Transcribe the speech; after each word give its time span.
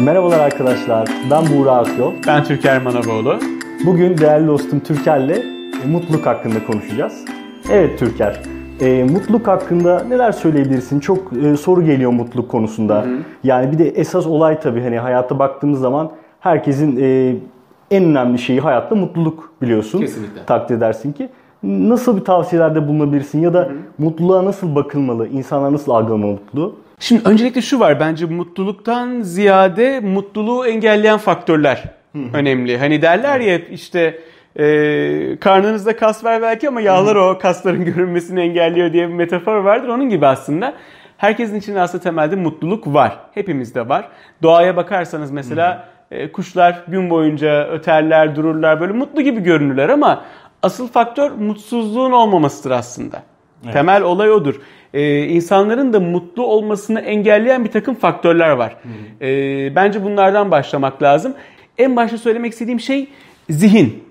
Merhabalar 0.00 0.40
arkadaşlar, 0.40 1.08
ben 1.30 1.42
Buğra 1.56 1.72
Akyol. 1.72 2.12
Ben 2.26 2.44
Türker 2.44 2.82
Manavoğlu. 2.82 3.38
Bugün 3.86 4.18
değerli 4.18 4.46
dostum 4.46 4.80
Türker'le 4.80 5.30
e, 5.30 5.86
mutluluk 5.86 6.26
hakkında 6.26 6.66
konuşacağız. 6.66 7.24
Evet 7.70 7.98
Türker, 7.98 8.42
e, 8.80 9.04
mutluluk 9.04 9.46
hakkında 9.46 10.04
neler 10.08 10.32
söyleyebilirsin? 10.32 11.00
Çok 11.00 11.32
e, 11.32 11.56
soru 11.56 11.84
geliyor 11.84 12.10
mutluluk 12.10 12.50
konusunda. 12.50 13.02
Hı 13.02 13.08
hı. 13.08 13.18
Yani 13.44 13.72
bir 13.72 13.78
de 13.78 13.88
esas 13.88 14.26
olay 14.26 14.60
tabii 14.60 14.82
hani 14.82 14.98
hayata 14.98 15.38
baktığımız 15.38 15.80
zaman 15.80 16.10
herkesin 16.40 16.98
e, 17.00 17.36
en 17.90 18.04
önemli 18.04 18.38
şeyi 18.38 18.60
hayatta 18.60 18.94
mutluluk 18.94 19.52
biliyorsun. 19.62 19.98
Kesinlikle. 19.98 20.44
Takdir 20.46 20.74
edersin 20.76 21.12
ki. 21.12 21.28
Nasıl 21.62 22.16
bir 22.16 22.24
tavsiyelerde 22.24 22.88
bulunabilirsin 22.88 23.40
ya 23.40 23.54
da 23.54 23.60
hı 23.60 23.64
hı. 23.64 23.74
mutluluğa 23.98 24.44
nasıl 24.44 24.74
bakılmalı, 24.74 25.28
insanlar 25.28 25.72
nasıl 25.72 25.92
algılamalı 25.92 26.30
mutluluğu? 26.30 26.74
Şimdi 26.98 27.28
öncelikle 27.28 27.62
şu 27.62 27.80
var 27.80 28.00
bence 28.00 28.26
mutluluktan 28.26 29.20
ziyade 29.20 30.00
mutluluğu 30.00 30.66
engelleyen 30.66 31.18
faktörler 31.18 31.84
önemli. 32.32 32.78
Hani 32.78 33.02
derler 33.02 33.40
ya 33.40 33.58
işte 33.58 34.18
e, 34.58 35.38
karnınızda 35.40 35.96
kas 35.96 36.24
var 36.24 36.42
belki 36.42 36.68
ama 36.68 36.80
yağlar 36.80 37.16
o 37.16 37.38
kasların 37.38 37.84
görünmesini 37.94 38.40
engelliyor 38.40 38.92
diye 38.92 39.08
bir 39.08 39.14
metafor 39.14 39.56
vardır. 39.56 39.88
Onun 39.88 40.08
gibi 40.08 40.26
aslında 40.26 40.74
herkesin 41.16 41.56
içinde 41.56 41.80
aslında 41.80 42.02
temelde 42.02 42.36
mutluluk 42.36 42.86
var. 42.86 43.18
Hepimizde 43.34 43.88
var. 43.88 44.08
Doğaya 44.42 44.76
bakarsanız 44.76 45.30
mesela 45.30 45.88
e, 46.10 46.32
kuşlar 46.32 46.84
gün 46.88 47.10
boyunca 47.10 47.68
öterler, 47.68 48.36
dururlar 48.36 48.80
böyle 48.80 48.92
mutlu 48.92 49.22
gibi 49.22 49.40
görünürler 49.40 49.88
ama 49.88 50.24
asıl 50.62 50.88
faktör 50.88 51.30
mutsuzluğun 51.30 52.12
olmamasıdır 52.12 52.70
aslında. 52.70 53.22
Evet. 53.64 53.72
Temel 53.72 54.02
olay 54.02 54.30
odur. 54.30 54.60
Ee, 54.94 55.26
insanların 55.26 55.92
da 55.92 56.00
mutlu 56.00 56.46
olmasını 56.46 57.00
engelleyen 57.00 57.64
bir 57.64 57.70
takım 57.70 57.94
faktörler 57.94 58.50
var. 58.50 58.76
Ee, 59.20 59.72
bence 59.76 60.04
bunlardan 60.04 60.50
başlamak 60.50 61.02
lazım. 61.02 61.34
En 61.78 61.96
başta 61.96 62.18
söylemek 62.18 62.52
istediğim 62.52 62.80
şey 62.80 63.08
zihin. 63.50 64.04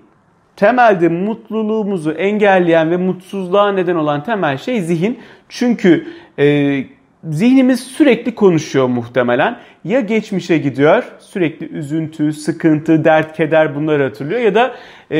Temelde 0.56 1.08
mutluluğumuzu 1.08 2.10
engelleyen 2.10 2.90
ve 2.90 2.96
mutsuzluğa 2.96 3.72
neden 3.72 3.94
olan 3.94 4.24
temel 4.24 4.58
şey 4.58 4.80
zihin. 4.80 5.18
Çünkü 5.48 6.06
e, 6.38 6.76
zihnimiz 7.24 7.80
sürekli 7.80 8.34
konuşuyor 8.34 8.86
muhtemelen. 8.86 9.58
Ya 9.84 10.00
geçmişe 10.00 10.58
gidiyor, 10.58 11.04
sürekli 11.18 11.66
üzüntü, 11.66 12.32
sıkıntı, 12.32 13.04
dert, 13.04 13.36
keder 13.36 13.74
bunları 13.74 14.02
hatırlıyor. 14.02 14.40
Ya 14.40 14.54
da 14.54 14.74
e, 15.10 15.18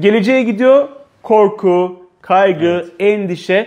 geleceğe 0.00 0.42
gidiyor, 0.42 0.88
korku, 1.22 2.06
kaygı, 2.20 2.66
evet. 2.66 2.92
endişe. 2.98 3.66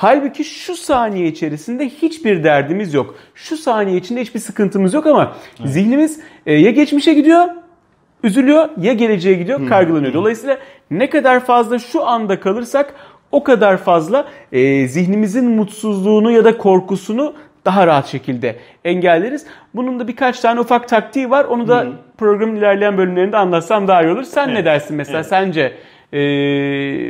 Halbuki 0.00 0.44
şu 0.44 0.76
saniye 0.76 1.26
içerisinde 1.26 1.88
hiçbir 1.88 2.44
derdimiz 2.44 2.94
yok. 2.94 3.14
Şu 3.34 3.56
saniye 3.56 3.96
içinde 3.96 4.20
hiçbir 4.20 4.40
sıkıntımız 4.40 4.94
yok 4.94 5.06
ama 5.06 5.32
evet. 5.60 5.70
zihnimiz 5.70 6.20
e, 6.46 6.54
ya 6.54 6.70
geçmişe 6.70 7.14
gidiyor, 7.14 7.44
üzülüyor 8.24 8.68
ya 8.80 8.92
geleceğe 8.92 9.34
gidiyor, 9.34 9.68
kaygılanıyor. 9.68 10.12
Dolayısıyla 10.14 10.58
ne 10.90 11.10
kadar 11.10 11.40
fazla 11.40 11.78
şu 11.78 12.06
anda 12.06 12.40
kalırsak 12.40 12.94
o 13.32 13.44
kadar 13.44 13.76
fazla 13.76 14.28
e, 14.52 14.88
zihnimizin 14.88 15.50
mutsuzluğunu 15.50 16.30
ya 16.30 16.44
da 16.44 16.58
korkusunu 16.58 17.34
daha 17.64 17.86
rahat 17.86 18.06
şekilde 18.06 18.56
engelleriz. 18.84 19.46
Bunun 19.74 20.00
da 20.00 20.08
birkaç 20.08 20.40
tane 20.40 20.60
ufak 20.60 20.88
taktiği 20.88 21.30
var. 21.30 21.44
Onu 21.44 21.68
da 21.68 21.80
Hı. 21.80 21.92
programın 22.18 22.56
ilerleyen 22.56 22.98
bölümlerinde 22.98 23.36
anlatsam 23.36 23.88
daha 23.88 24.02
iyi 24.02 24.12
olur. 24.12 24.22
Sen 24.22 24.48
evet. 24.48 24.58
ne 24.58 24.64
dersin 24.64 24.96
mesela? 24.96 25.18
Evet. 25.18 25.28
Sence 25.28 25.72
e, 26.12 26.20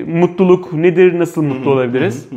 mutluluk 0.03 0.73
nedir? 0.73 1.19
Nasıl 1.19 1.43
mutlu 1.43 1.71
olabiliriz? 1.71 2.29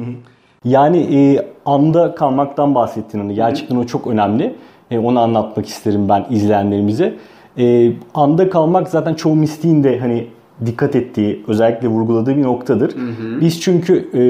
Yani 0.66 0.98
e, 0.98 1.48
anda 1.66 2.16
kalmaktan 2.16 2.76
bahsettin 2.76 3.20
onu. 3.20 3.34
Gerçekten 3.34 3.76
o 3.76 3.86
çok 3.86 4.08
önemli. 4.08 4.56
E, 4.92 5.00
onu 5.00 5.20
anlatmak 5.20 5.66
isterim 5.66 6.10
ben 6.10 6.26
izleyenlerimize. 6.30 7.16
E, 7.58 7.92
anda 8.14 8.50
kalmak 8.50 8.88
zaten 8.88 9.14
çoğu 9.14 9.36
mistiğin 9.36 9.84
de 9.84 10.00
hani 10.00 10.28
dikkat 10.66 10.96
ettiği, 10.96 11.44
özellikle 11.48 11.88
vurguladığı 11.88 12.38
bir 12.38 12.44
noktadır. 12.44 12.96
Hı 12.96 13.00
hı. 13.00 13.42
Biz 13.42 13.62
çünkü 13.62 14.10
e, 14.14 14.22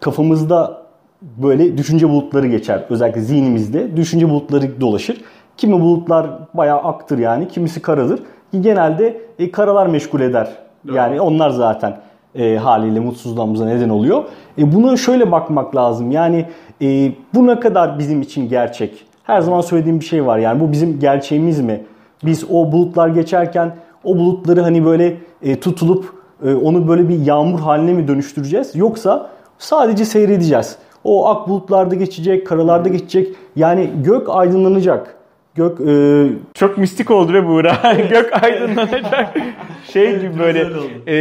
kafamızda 0.00 0.82
böyle 1.22 1.78
düşünce 1.78 2.08
bulutları 2.08 2.46
geçer. 2.46 2.84
Özellikle 2.90 3.20
zihnimizde 3.20 3.96
düşünce 3.96 4.30
bulutları 4.30 4.80
dolaşır. 4.80 5.20
Kimi 5.56 5.80
bulutlar 5.80 6.30
bayağı 6.54 6.78
aktır 6.78 7.18
yani, 7.18 7.48
kimisi 7.48 7.82
karadır. 7.82 8.20
Genelde 8.60 9.20
e, 9.38 9.50
karalar 9.50 9.86
meşgul 9.86 10.20
eder. 10.20 10.48
Doğru. 10.88 10.96
Yani 10.96 11.20
onlar 11.20 11.50
zaten 11.50 11.96
e, 12.38 12.56
haliyle 12.56 13.00
mutsuzluğumuza 13.00 13.64
neden 13.64 13.88
oluyor. 13.88 14.24
E, 14.58 14.72
buna 14.72 14.96
şöyle 14.96 15.32
bakmak 15.32 15.76
lazım. 15.76 16.10
Yani 16.10 16.46
e, 16.82 17.12
bu 17.34 17.46
ne 17.46 17.60
kadar 17.60 17.98
bizim 17.98 18.22
için 18.22 18.48
gerçek? 18.48 19.04
Her 19.24 19.40
zaman 19.40 19.60
söylediğim 19.60 20.00
bir 20.00 20.04
şey 20.04 20.26
var. 20.26 20.38
Yani 20.38 20.60
bu 20.60 20.72
bizim 20.72 21.00
gerçeğimiz 21.00 21.60
mi? 21.60 21.84
Biz 22.24 22.44
o 22.50 22.72
bulutlar 22.72 23.08
geçerken 23.08 23.76
o 24.04 24.16
bulutları 24.16 24.62
hani 24.62 24.84
böyle 24.84 25.16
e, 25.42 25.60
tutulup 25.60 26.12
e, 26.44 26.54
onu 26.54 26.88
böyle 26.88 27.08
bir 27.08 27.26
yağmur 27.26 27.60
haline 27.60 27.92
mi 27.92 28.08
dönüştüreceğiz? 28.08 28.76
Yoksa 28.76 29.30
sadece 29.58 30.04
seyredeceğiz. 30.04 30.76
O 31.04 31.28
ak 31.28 31.48
bulutlarda 31.48 31.94
geçecek, 31.94 32.46
karalarda 32.46 32.88
geçecek. 32.88 33.36
Yani 33.56 33.90
gök 34.04 34.28
aydınlanacak. 34.28 35.17
Gök 35.58 35.80
e... 35.80 36.26
çok 36.54 36.78
mistik 36.78 37.10
oldu 37.10 37.34
be 37.34 37.46
Buğra. 37.46 37.96
Gök 38.10 38.42
aydınlanacak. 38.42 39.36
şey 39.92 40.20
gibi 40.20 40.38
böyle 40.38 40.60
e, 41.06 41.16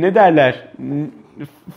ne 0.00 0.14
derler? 0.14 0.68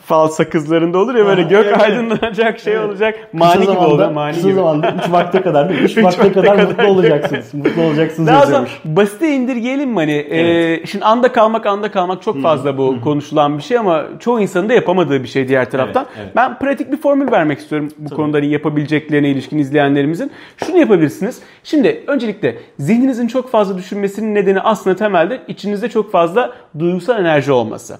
Fal 0.05 0.27
sakızlarında 0.27 0.97
olur 0.97 1.15
ya 1.15 1.25
böyle 1.25 1.41
gök 1.41 1.65
evet. 1.65 1.81
aydınlanacak 1.81 2.59
şey 2.59 2.73
evet. 2.73 2.85
olacak. 2.85 3.29
Mani 3.33 3.59
kısa 3.59 3.73
gibi 3.73 3.83
oldu. 3.83 4.11
Mani 4.13 4.33
kısa 4.33 4.47
gibi. 4.47 4.55
zamanda 4.55 4.95
3 5.05 5.11
vakte 5.11 5.41
kadar 5.41 5.69
değil 5.69 5.81
3 5.81 5.97
vakte 6.03 6.31
kadar, 6.31 6.57
kadar 6.57 6.67
mutlu 6.67 6.87
olacaksınız. 6.87 7.53
mutlu 7.53 7.81
olacaksınız 7.81 8.27
Daha 8.27 8.39
yazıyormuş. 8.39 8.71
Basite 8.85 9.35
indirgeyelim 9.35 9.89
mi 9.89 9.95
hani? 9.95 10.11
Evet. 10.29 10.81
E, 10.83 10.87
şimdi 10.87 11.05
anda 11.05 11.31
kalmak 11.31 11.65
anda 11.65 11.91
kalmak 11.91 12.21
çok 12.21 12.41
fazla 12.41 12.77
bu 12.77 13.01
konuşulan 13.01 13.57
bir 13.57 13.63
şey 13.63 13.77
ama 13.77 14.05
çoğu 14.19 14.41
insanın 14.41 14.69
da 14.69 14.73
yapamadığı 14.73 15.23
bir 15.23 15.27
şey 15.27 15.47
diğer 15.47 15.71
taraftan. 15.71 16.05
Evet, 16.07 16.17
evet. 16.23 16.35
Ben 16.35 16.59
pratik 16.59 16.91
bir 16.91 16.97
formül 16.97 17.31
vermek 17.31 17.59
istiyorum 17.59 17.89
bu 17.97 18.09
Tabii. 18.09 18.15
konuda 18.15 18.37
hani 18.37 18.47
yapabileceklerine 18.47 19.29
ilişkin 19.29 19.57
izleyenlerimizin. 19.57 20.31
Şunu 20.57 20.77
yapabilirsiniz. 20.77 21.41
Şimdi 21.63 22.03
öncelikle 22.07 22.57
zihninizin 22.79 23.27
çok 23.27 23.51
fazla 23.51 23.77
düşünmesinin 23.77 24.35
nedeni 24.35 24.59
aslında 24.59 24.95
temelde 24.95 25.41
içinizde 25.47 25.89
çok 25.89 26.11
fazla 26.11 26.53
duygusal 26.79 27.19
enerji 27.19 27.51
olması. 27.51 27.97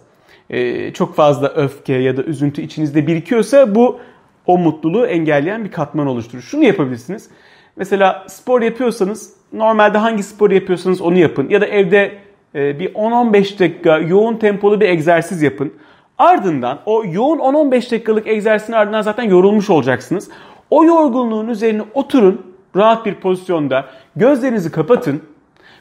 E, 0.49 0.93
çok 0.93 1.15
fazla 1.15 1.47
öfke 1.47 1.93
ya 1.93 2.17
da 2.17 2.23
üzüntü 2.23 2.61
içinizde 2.61 3.07
birikiyorsa 3.07 3.75
bu 3.75 3.99
o 4.47 4.57
mutluluğu 4.57 5.05
engelleyen 5.05 5.65
bir 5.65 5.71
katman 5.71 6.07
oluşturur. 6.07 6.41
Şunu 6.41 6.63
yapabilirsiniz. 6.63 7.29
Mesela 7.75 8.25
spor 8.27 8.61
yapıyorsanız 8.61 9.33
normalde 9.53 9.97
hangi 9.97 10.23
spor 10.23 10.51
yapıyorsanız 10.51 11.01
onu 11.01 11.17
yapın. 11.17 11.49
Ya 11.49 11.61
da 11.61 11.65
evde 11.65 12.11
e, 12.55 12.79
bir 12.79 12.93
10-15 12.93 13.59
dakika 13.59 13.97
yoğun 13.97 14.37
tempolu 14.37 14.81
bir 14.81 14.89
egzersiz 14.89 15.41
yapın. 15.41 15.73
Ardından 16.17 16.79
o 16.85 17.03
yoğun 17.05 17.39
10-15 17.39 17.71
dakikalık 17.71 18.27
egzersizin 18.27 18.73
ardından 18.73 19.01
zaten 19.01 19.23
yorulmuş 19.23 19.69
olacaksınız. 19.69 20.29
O 20.69 20.85
yorgunluğun 20.85 21.47
üzerine 21.47 21.81
oturun 21.93 22.53
rahat 22.75 23.05
bir 23.05 23.15
pozisyonda 23.15 23.85
gözlerinizi 24.15 24.71
kapatın 24.71 25.21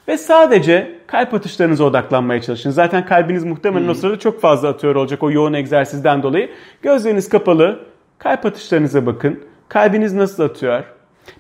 ve 0.09 0.19
sadece 0.19 0.99
kalp 1.07 1.35
atışlarınıza 1.35 1.85
odaklanmaya 1.85 2.43
çalışın. 2.43 2.71
Zaten 2.71 3.07
kalbiniz 3.07 3.45
muhtemelen 3.45 3.85
hmm. 3.85 3.91
o 3.91 3.95
sırada 3.95 4.19
çok 4.19 4.41
fazla 4.41 4.69
atıyor 4.69 4.95
olacak 4.95 5.23
o 5.23 5.31
yoğun 5.31 5.53
egzersizden 5.53 6.23
dolayı. 6.23 6.51
Gözleriniz 6.83 7.29
kapalı, 7.29 7.85
kalp 8.19 8.47
atışlarınıza 8.47 9.07
bakın. 9.07 9.45
Kalbiniz 9.69 10.15
nasıl 10.15 10.43
atıyor? 10.43 10.85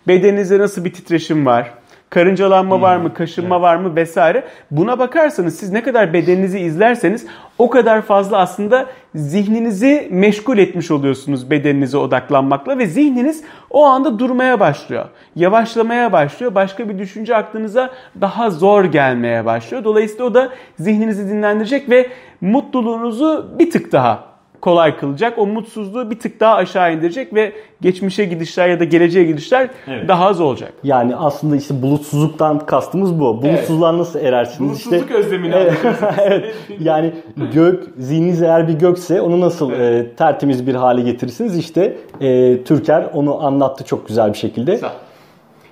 Bedeninizde 0.08 0.58
nasıl 0.58 0.84
bir 0.84 0.92
titreşim 0.92 1.46
var? 1.46 1.74
Karıncalanma 2.12 2.80
var 2.80 2.96
mı, 2.96 3.08
hmm, 3.08 3.14
kaşınma 3.14 3.54
evet. 3.54 3.62
var 3.62 3.76
mı 3.76 3.96
vesaire. 3.96 4.44
Buna 4.70 4.98
bakarsanız 4.98 5.58
siz 5.58 5.72
ne 5.72 5.82
kadar 5.82 6.12
bedeninizi 6.12 6.58
izlerseniz 6.58 7.26
o 7.58 7.70
kadar 7.70 8.02
fazla 8.02 8.38
aslında 8.38 8.86
zihninizi 9.14 10.08
meşgul 10.10 10.58
etmiş 10.58 10.90
oluyorsunuz 10.90 11.50
bedeninize 11.50 11.96
odaklanmakla 11.96 12.78
ve 12.78 12.86
zihniniz 12.86 13.44
o 13.70 13.84
anda 13.84 14.18
durmaya 14.18 14.60
başlıyor. 14.60 15.04
Yavaşlamaya 15.36 16.12
başlıyor. 16.12 16.54
Başka 16.54 16.88
bir 16.88 16.98
düşünce 16.98 17.36
aklınıza 17.36 17.90
daha 18.20 18.50
zor 18.50 18.84
gelmeye 18.84 19.44
başlıyor. 19.44 19.84
Dolayısıyla 19.84 20.24
o 20.24 20.34
da 20.34 20.48
zihninizi 20.78 21.28
dinlendirecek 21.28 21.90
ve 21.90 22.06
mutluluğunuzu 22.40 23.50
bir 23.58 23.70
tık 23.70 23.92
daha 23.92 24.31
kolay 24.62 24.96
kılacak. 24.96 25.38
O 25.38 25.46
mutsuzluğu 25.46 26.10
bir 26.10 26.18
tık 26.18 26.40
daha 26.40 26.54
aşağı 26.54 26.94
indirecek 26.94 27.34
ve 27.34 27.52
geçmişe 27.80 28.24
gidişler 28.24 28.68
ya 28.68 28.80
da 28.80 28.84
geleceğe 28.84 29.24
gidişler 29.24 29.70
evet. 29.88 30.08
daha 30.08 30.26
az 30.26 30.40
olacak. 30.40 30.72
Yani 30.84 31.16
aslında 31.16 31.56
işte 31.56 31.82
bulutsuzluktan 31.82 32.66
kastımız 32.66 33.20
bu. 33.20 33.42
Bulutsuzluğa 33.42 33.90
evet. 33.90 33.98
nasıl 33.98 34.20
erersiniz? 34.20 34.70
Bulutsuzluk 34.70 35.00
işte, 35.00 35.14
özlemini 35.14 35.54
evet. 35.54 35.78
evet. 36.18 36.54
Yani 36.80 37.12
gök, 37.54 37.84
zihniniz 37.98 38.42
eğer 38.42 38.68
bir 38.68 38.74
gökse 38.74 39.20
onu 39.20 39.40
nasıl 39.40 39.72
evet. 39.72 40.06
e, 40.06 40.16
tertemiz 40.16 40.66
bir 40.66 40.74
hale 40.74 41.02
getirirsiniz? 41.02 41.58
İşte 41.58 41.96
e, 42.20 42.64
Türker 42.64 43.06
onu 43.14 43.44
anlattı 43.46 43.84
çok 43.84 44.08
güzel 44.08 44.32
bir 44.32 44.38
şekilde. 44.38 44.78
Sağ. 44.78 44.92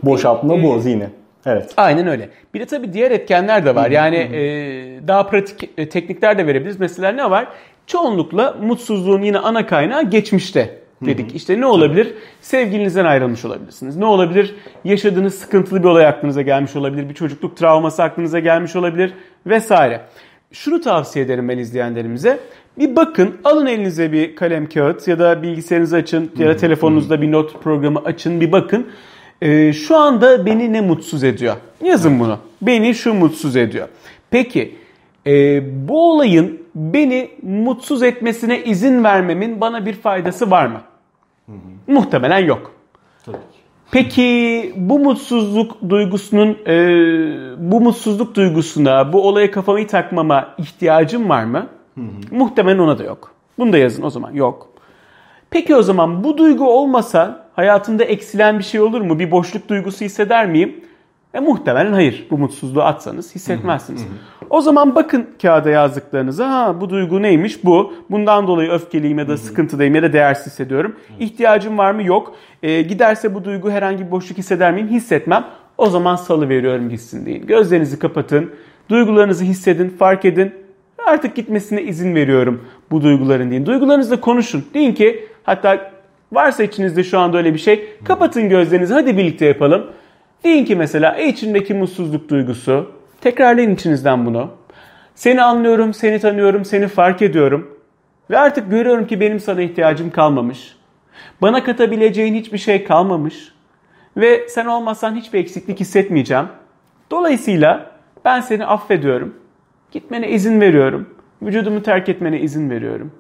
Boşaltma 0.02 0.54
ee, 0.54 0.62
bu 0.62 0.78
zihni. 0.78 1.06
Evet. 1.46 1.75
Aynen 1.76 2.06
öyle. 2.06 2.28
Bir 2.54 2.60
de 2.60 2.66
tabii 2.66 2.92
diğer 2.92 3.10
etkenler 3.10 3.64
de 3.64 3.75
var. 3.75 3.90
Yani 3.90 4.16
e, 4.16 5.08
daha 5.08 5.26
pratik 5.26 5.70
e, 5.78 5.88
teknikler 5.88 6.38
de 6.38 6.46
verebiliriz. 6.46 6.81
Mesela 6.81 7.12
ne 7.12 7.31
var? 7.31 7.46
Çoğunlukla 7.90 8.56
mutsuzluğun 8.62 9.22
yine 9.22 9.38
ana 9.38 9.66
kaynağı 9.66 10.10
geçmişte 10.10 10.81
dedik. 11.02 11.34
İşte 11.34 11.60
ne 11.60 11.66
olabilir? 11.66 12.14
Sevgilinizden 12.40 13.04
ayrılmış 13.04 13.44
olabilirsiniz. 13.44 13.96
Ne 13.96 14.04
olabilir? 14.04 14.54
Yaşadığınız 14.84 15.34
sıkıntılı 15.34 15.82
bir 15.82 15.88
olay 15.88 16.06
aklınıza 16.06 16.42
gelmiş 16.42 16.76
olabilir. 16.76 17.08
Bir 17.08 17.14
çocukluk 17.14 17.56
travması 17.56 18.02
aklınıza 18.02 18.38
gelmiş 18.38 18.76
olabilir 18.76 19.12
vesaire. 19.46 20.00
Şunu 20.52 20.81
tavsiye 20.81 21.25
ederim 21.25 21.48
ben 21.48 21.58
izleyenlerimize. 21.58 22.38
Bir 22.78 22.96
bakın, 22.96 23.37
alın 23.44 23.66
elinize 23.66 24.12
bir 24.12 24.37
kalem 24.37 24.69
kağıt 24.69 25.08
ya 25.08 25.19
da 25.19 25.42
bilgisayarınızı 25.42 25.96
açın 25.96 26.31
ya 26.38 26.48
da 26.48 26.56
telefonunuzda 26.56 27.22
bir 27.22 27.32
not 27.32 27.62
programı 27.62 27.98
açın 28.04 28.40
bir 28.40 28.52
bakın. 28.52 28.87
Ee, 29.42 29.72
şu 29.72 29.96
anda 29.96 30.46
beni 30.46 30.72
ne 30.72 30.81
mutsuz 30.81 31.25
ediyor? 31.25 31.56
Yazın 31.84 32.20
bunu. 32.20 32.38
Beni 32.62 32.94
şu 32.94 33.14
mutsuz 33.14 33.56
ediyor. 33.56 33.88
Peki 34.31 34.80
e, 35.26 35.62
bu 35.88 36.12
olayın 36.12 36.62
beni 36.75 37.31
mutsuz 37.43 38.02
etmesine 38.02 38.64
izin 38.64 39.05
vermemin 39.05 39.61
bana 39.61 39.87
bir 39.87 39.94
faydası 39.94 40.50
var 40.50 40.67
mı? 40.67 40.81
Hı 41.46 41.52
hı. 41.52 41.93
Muhtemelen 41.93 42.38
yok. 42.38 42.72
Tabii 43.26 43.37
ki. 43.37 43.61
Peki 43.90 44.72
bu 44.76 44.99
mutsuzluk 44.99 45.76
duygusunun, 45.88 46.58
e, 46.67 46.76
bu 47.58 47.81
mutsuzluk 47.81 48.34
duygusuna, 48.34 49.12
bu 49.12 49.28
olaya 49.28 49.50
kafamı 49.50 49.87
takmama 49.87 50.55
ihtiyacım 50.58 51.28
var 51.28 51.44
mı? 51.44 51.66
Hı 51.94 52.00
hı. 52.00 52.37
Muhtemelen 52.37 52.78
ona 52.78 52.99
da 52.99 53.05
yok. 53.05 53.34
Bunu 53.58 53.73
da 53.73 53.78
yazın 53.78 54.02
o 54.02 54.11
zaman. 54.11 54.32
Yok. 54.32 54.69
Peki 55.50 55.76
o 55.76 55.82
zaman 55.82 56.25
bu 56.25 56.38
duygu 56.38 56.70
olmasa 56.70 57.46
hayatımda 57.56 58.05
eksilen 58.05 58.58
bir 58.58 58.64
şey 58.64 58.81
olur 58.81 59.00
mu? 59.00 59.19
Bir 59.19 59.31
boşluk 59.31 59.69
duygusu 59.69 60.05
hisseder 60.05 60.46
miyim? 60.46 60.84
E, 61.35 61.41
muhtemelen 61.41 61.93
hayır. 61.93 62.27
Bu 62.31 62.38
mutsuzluğu 62.38 62.82
atsanız 62.82 63.35
hissetmezsiniz. 63.35 64.06
O 64.50 64.61
zaman 64.61 64.94
bakın 64.94 65.27
kağıda 65.43 65.71
yazdıklarınıza. 65.71 66.50
Ha 66.50 66.81
bu 66.81 66.91
duygu 66.91 67.23
neymiş? 67.23 67.65
Bu. 67.65 67.93
Bundan 68.11 68.47
dolayı 68.47 68.71
öfkeliyim 68.71 69.19
ya 69.19 69.29
da 69.29 69.37
sıkıntıdayım 69.37 69.94
ya 69.94 70.03
da 70.03 70.12
değersiz 70.12 70.47
hissediyorum. 70.47 70.97
İhtiyacım 71.21 71.79
var 71.79 71.93
mı? 71.93 72.03
Yok. 72.03 72.35
E, 72.62 72.82
giderse 72.82 73.35
bu 73.35 73.44
duygu 73.44 73.71
herhangi 73.71 74.06
bir 74.06 74.11
boşluk 74.11 74.38
hisseder 74.38 74.73
miyim? 74.73 74.88
Hissetmem. 74.88 75.44
O 75.79 75.87
zaman 75.87 76.17
salı 76.17 76.49
veriyorum 76.49 76.88
gitsin 76.88 77.27
deyin. 77.27 77.47
Gözlerinizi 77.47 77.99
kapatın. 77.99 78.50
Duygularınızı 78.88 79.44
hissedin, 79.44 79.88
fark 79.88 80.25
edin. 80.25 80.55
Artık 81.06 81.37
gitmesine 81.37 81.83
izin 81.83 82.15
veriyorum 82.15 82.65
bu 82.91 83.03
duyguların 83.03 83.50
deyin. 83.50 83.67
Duygularınızla 83.67 84.21
konuşun. 84.21 84.65
Deyin 84.75 84.94
ki 84.94 85.29
hatta 85.43 85.91
varsa 86.33 86.62
içinizde 86.62 87.05
şu 87.05 87.19
anda 87.19 87.38
öyle 87.38 87.55
bir 87.55 87.59
şey 87.59 87.88
kapatın 88.05 88.49
gözlerinizi 88.49 88.94
hadi 88.94 89.17
birlikte 89.17 89.47
yapalım. 89.47 89.87
Deyin 90.44 90.64
ki 90.64 90.76
mesela 90.76 91.16
içindeki 91.16 91.75
mutsuzluk 91.75 92.28
duygusu. 92.28 92.92
Tekrarlayın 93.20 93.75
içinizden 93.75 94.26
bunu. 94.26 94.50
Seni 95.14 95.42
anlıyorum, 95.42 95.94
seni 95.94 96.19
tanıyorum, 96.19 96.64
seni 96.64 96.88
fark 96.88 97.22
ediyorum. 97.22 97.78
Ve 98.31 98.38
artık 98.38 98.70
görüyorum 98.70 99.06
ki 99.06 99.20
benim 99.20 99.40
sana 99.40 99.62
ihtiyacım 99.62 100.10
kalmamış. 100.10 100.76
Bana 101.42 101.64
katabileceğin 101.64 102.34
hiçbir 102.34 102.58
şey 102.58 102.84
kalmamış. 102.84 103.52
Ve 104.16 104.48
sen 104.48 104.66
olmazsan 104.66 105.14
hiçbir 105.14 105.38
eksiklik 105.38 105.81
hissetmeyeceğim. 105.81 106.46
Dolayısıyla 107.10 107.90
ben 108.25 108.40
seni 108.40 108.66
affediyorum. 108.66 109.34
Gitmene 109.92 110.31
izin 110.31 110.60
veriyorum. 110.60 111.08
Vücudumu 111.42 111.82
terk 111.82 112.08
etmene 112.08 112.40
izin 112.40 112.70
veriyorum. 112.70 113.12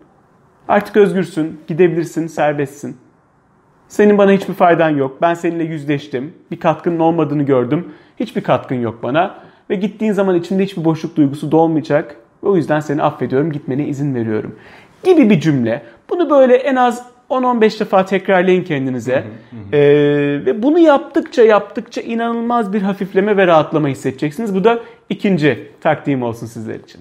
Artık 0.68 0.96
özgürsün, 0.96 1.60
gidebilirsin, 1.66 2.26
serbestsin. 2.26 2.96
Senin 3.90 4.18
bana 4.18 4.32
hiçbir 4.32 4.54
faydan 4.54 4.90
yok. 4.90 5.22
Ben 5.22 5.34
seninle 5.34 5.64
yüzleştim. 5.64 6.34
Bir 6.50 6.60
katkının 6.60 6.98
olmadığını 6.98 7.42
gördüm. 7.42 7.92
Hiçbir 8.20 8.40
katkın 8.40 8.74
yok 8.74 9.02
bana. 9.02 9.34
Ve 9.70 9.74
gittiğin 9.74 10.12
zaman 10.12 10.36
içinde 10.36 10.62
hiçbir 10.62 10.84
boşluk 10.84 11.16
duygusu 11.16 11.52
dolmayacak. 11.52 12.16
O 12.42 12.56
yüzden 12.56 12.80
seni 12.80 13.02
affediyorum, 13.02 13.52
gitmene 13.52 13.86
izin 13.86 14.14
veriyorum. 14.14 14.56
Gibi 15.04 15.30
bir 15.30 15.40
cümle. 15.40 15.82
Bunu 16.10 16.30
böyle 16.30 16.56
en 16.56 16.76
az 16.76 17.06
10-15 17.30 17.80
defa 17.80 18.04
tekrarlayın 18.04 18.64
kendinize. 18.64 19.24
Ee, 19.72 19.78
ve 20.46 20.62
bunu 20.62 20.78
yaptıkça 20.78 21.42
yaptıkça 21.42 22.00
inanılmaz 22.00 22.72
bir 22.72 22.82
hafifleme 22.82 23.36
ve 23.36 23.46
rahatlama 23.46 23.88
hissedeceksiniz. 23.88 24.54
Bu 24.54 24.64
da 24.64 24.78
ikinci 25.08 25.70
takdim 25.80 26.22
olsun 26.22 26.46
sizler 26.46 26.74
için. 26.74 27.00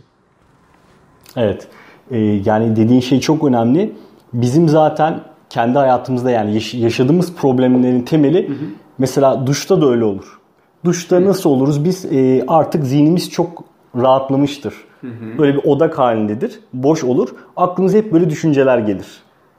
Evet. 1.37 1.67
Ee, 2.11 2.17
yani 2.45 2.75
dediğin 2.75 3.01
şey 3.01 3.19
çok 3.19 3.43
önemli. 3.43 3.91
Bizim 4.33 4.69
zaten 4.69 5.19
kendi 5.49 5.77
hayatımızda 5.77 6.31
yani 6.31 6.61
yaşadığımız 6.73 7.35
problemlerin 7.35 8.01
temeli 8.01 8.49
hı 8.49 8.53
hı. 8.53 8.65
mesela 8.97 9.47
duşta 9.47 9.81
da 9.81 9.89
öyle 9.89 10.03
olur. 10.03 10.39
Duşta 10.85 11.25
nasıl 11.25 11.49
oluruz? 11.49 11.85
Biz 11.85 12.05
e, 12.05 12.45
artık 12.47 12.83
zihnimiz 12.83 13.29
çok 13.29 13.63
rahatlamıştır. 13.95 14.73
Hı 15.01 15.07
hı. 15.07 15.37
Böyle 15.37 15.57
bir 15.57 15.63
odak 15.63 15.99
halindedir. 15.99 16.59
Boş 16.73 17.03
olur. 17.03 17.29
Aklımıza 17.55 17.97
hep 17.97 18.13
böyle 18.13 18.29
düşünceler 18.29 18.77
gelir. 18.77 19.07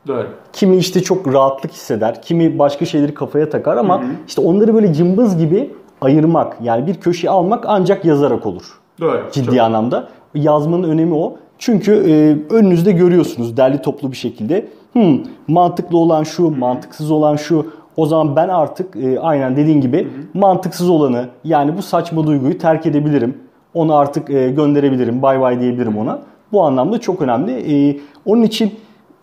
Doğru. 0.06 0.26
Kimi 0.52 0.76
işte 0.76 1.02
çok 1.02 1.34
rahatlık 1.34 1.72
hisseder. 1.72 2.22
Kimi 2.22 2.58
başka 2.58 2.84
şeyleri 2.84 3.14
kafaya 3.14 3.50
takar 3.50 3.76
ama 3.76 4.02
hı 4.02 4.06
hı. 4.06 4.10
işte 4.28 4.40
onları 4.40 4.74
böyle 4.74 4.94
cımbız 4.94 5.38
gibi 5.38 5.70
ayırmak 6.00 6.56
yani 6.62 6.86
bir 6.86 6.94
köşeye 6.94 7.30
almak 7.30 7.64
ancak 7.66 8.04
yazarak 8.04 8.46
olur. 8.46 8.80
Doğru. 9.00 9.22
Ciddi 9.32 9.46
çok. 9.46 9.58
anlamda. 9.58 10.08
Yazmanın 10.34 10.82
önemi 10.90 11.14
o. 11.14 11.36
Çünkü 11.60 11.92
e, 11.92 12.54
önünüzde 12.54 12.92
görüyorsunuz 12.92 13.56
derli 13.56 13.82
toplu 13.82 14.12
bir 14.12 14.16
şekilde. 14.16 14.66
Hmm, 14.92 15.18
mantıklı 15.48 15.98
olan 15.98 16.22
şu, 16.22 16.50
mantıksız 16.50 17.10
olan 17.10 17.36
şu. 17.36 17.66
O 17.96 18.06
zaman 18.06 18.36
ben 18.36 18.48
artık 18.48 18.96
e, 18.96 19.20
aynen 19.20 19.56
dediğin 19.56 19.80
gibi 19.80 20.08
mantıksız 20.34 20.90
olanı 20.90 21.28
yani 21.44 21.76
bu 21.76 21.82
saçma 21.82 22.26
duyguyu 22.26 22.58
terk 22.58 22.86
edebilirim. 22.86 23.38
Onu 23.74 23.94
artık 23.94 24.30
e, 24.30 24.50
gönderebilirim. 24.50 25.22
Bay 25.22 25.40
bay 25.40 25.60
diyebilirim 25.60 25.98
ona. 25.98 26.18
Bu 26.52 26.62
anlamda 26.62 27.00
çok 27.00 27.22
önemli. 27.22 27.52
E, 27.52 27.98
onun 28.26 28.42
için 28.42 28.74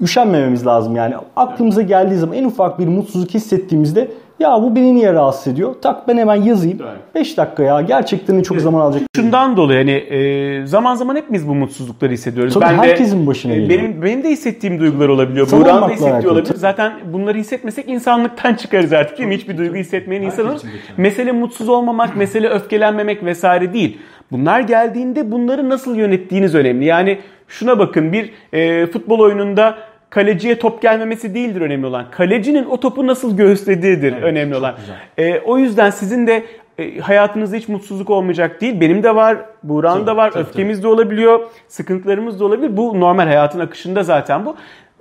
üşenmememiz 0.01 0.65
lazım 0.65 0.95
yani. 0.95 1.15
Aklımıza 1.35 1.81
geldiği 1.81 2.15
zaman 2.15 2.35
en 2.35 2.45
ufak 2.45 2.79
bir 2.79 2.87
mutsuzluk 2.87 3.33
hissettiğimizde 3.33 4.11
ya 4.39 4.61
bu 4.61 4.75
beni 4.75 4.95
niye 4.95 5.13
rahatsız 5.13 5.53
ediyor? 5.53 5.75
Tak 5.81 6.07
ben 6.07 6.17
hemen 6.17 6.35
yazayım. 6.35 6.79
5 7.15 7.37
dakika 7.37 7.63
ya 7.63 7.81
gerçekten 7.81 8.41
çok 8.41 8.61
zaman 8.61 8.81
alacak. 8.81 9.01
Şundan 9.15 9.57
dolayı 9.57 9.79
hani 9.79 9.91
e, 9.91 10.65
zaman 10.65 10.95
zaman 10.95 11.15
hepimiz 11.15 11.47
bu 11.47 11.55
mutsuzlukları 11.55 12.11
hissediyoruz. 12.11 12.53
Tabii 12.53 12.65
ben 12.65 12.77
herkesin 12.77 13.23
de, 13.23 13.27
başına 13.27 13.53
e, 13.53 13.59
geliyor. 13.59 13.81
Benim, 13.81 14.01
benim 14.01 14.23
de 14.23 14.29
hissettiğim 14.29 14.79
duygular 14.79 15.09
olabiliyor. 15.09 15.51
Buğra'nın 15.51 15.81
da 15.81 15.89
hissettiği 15.89 16.31
olabilir. 16.31 16.55
Zaten 16.55 16.93
bunları 17.13 17.37
hissetmesek 17.37 17.89
insanlıktan 17.89 18.53
çıkarız 18.53 18.93
artık 18.93 19.17
değil 19.17 19.29
mi? 19.29 19.35
Hiçbir 19.35 19.57
duygu 19.57 19.75
hissetmeyen 19.75 20.21
insanız. 20.21 20.63
Mesele 20.97 21.31
mutsuz 21.31 21.69
olmamak, 21.69 22.15
mesele 22.15 22.49
öfkelenmemek 22.49 23.23
vesaire 23.23 23.73
değil. 23.73 23.97
Bunlar 24.31 24.59
geldiğinde 24.59 25.31
bunları 25.31 25.69
nasıl 25.69 25.95
yönettiğiniz 25.95 26.55
önemli. 26.55 26.85
Yani 26.85 27.19
şuna 27.47 27.79
bakın 27.79 28.13
bir 28.13 28.31
e, 28.53 28.87
futbol 28.87 29.19
oyununda 29.19 29.77
kaleciye 30.09 30.59
top 30.59 30.81
gelmemesi 30.81 31.33
değildir 31.35 31.61
önemli 31.61 31.85
olan. 31.85 32.05
Kalecinin 32.11 32.65
o 32.65 32.79
topu 32.79 33.07
nasıl 33.07 33.37
göğüslediğidir 33.37 34.13
evet, 34.13 34.23
önemli 34.23 34.55
olan. 34.55 34.75
E, 35.17 35.39
o 35.39 35.57
yüzden 35.57 35.89
sizin 35.89 36.27
de 36.27 36.45
e, 36.77 36.99
hayatınızda 36.99 37.55
hiç 37.55 37.67
mutsuzluk 37.67 38.09
olmayacak 38.09 38.61
değil. 38.61 38.81
Benim 38.81 39.03
de 39.03 39.15
var, 39.15 39.37
Buğra'nın 39.63 40.07
da 40.07 40.17
var, 40.17 40.31
tabii, 40.31 40.43
öfkemiz 40.43 40.77
tabii. 40.77 40.83
de 40.83 40.87
olabiliyor, 40.87 41.39
sıkıntılarımız 41.67 42.39
da 42.39 42.45
olabilir. 42.45 42.77
Bu 42.77 42.99
normal 42.99 43.25
hayatın 43.25 43.59
akışında 43.59 44.03
zaten 44.03 44.45
bu. 44.45 44.55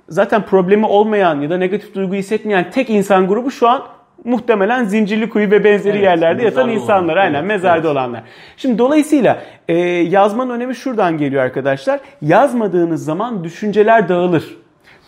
Zaten 0.09 0.41
problemi 0.41 0.85
olmayan 0.85 1.41
ya 1.41 1.49
da 1.49 1.57
negatif 1.57 1.95
duygu 1.95 2.15
hissetmeyen 2.15 2.71
tek 2.71 2.89
insan 2.89 3.27
grubu 3.27 3.51
şu 3.51 3.67
an 3.67 3.83
muhtemelen 4.23 4.83
zincirli 4.83 5.29
kuyu 5.29 5.51
ve 5.51 5.63
benzeri 5.63 5.97
evet, 5.97 6.03
yerlerde 6.03 6.43
yatan 6.43 6.69
insanlar. 6.69 7.13
Olan. 7.13 7.21
Aynen 7.21 7.39
evet, 7.39 7.47
mezarda 7.47 7.77
evet. 7.77 7.89
olanlar. 7.89 8.23
Şimdi 8.57 8.77
dolayısıyla 8.77 9.43
e, 9.67 9.77
yazmanın 9.83 10.49
önemi 10.49 10.75
şuradan 10.75 11.17
geliyor 11.17 11.43
arkadaşlar. 11.43 11.99
Yazmadığınız 12.21 13.05
zaman 13.05 13.43
düşünceler 13.43 14.09
dağılır. 14.09 14.57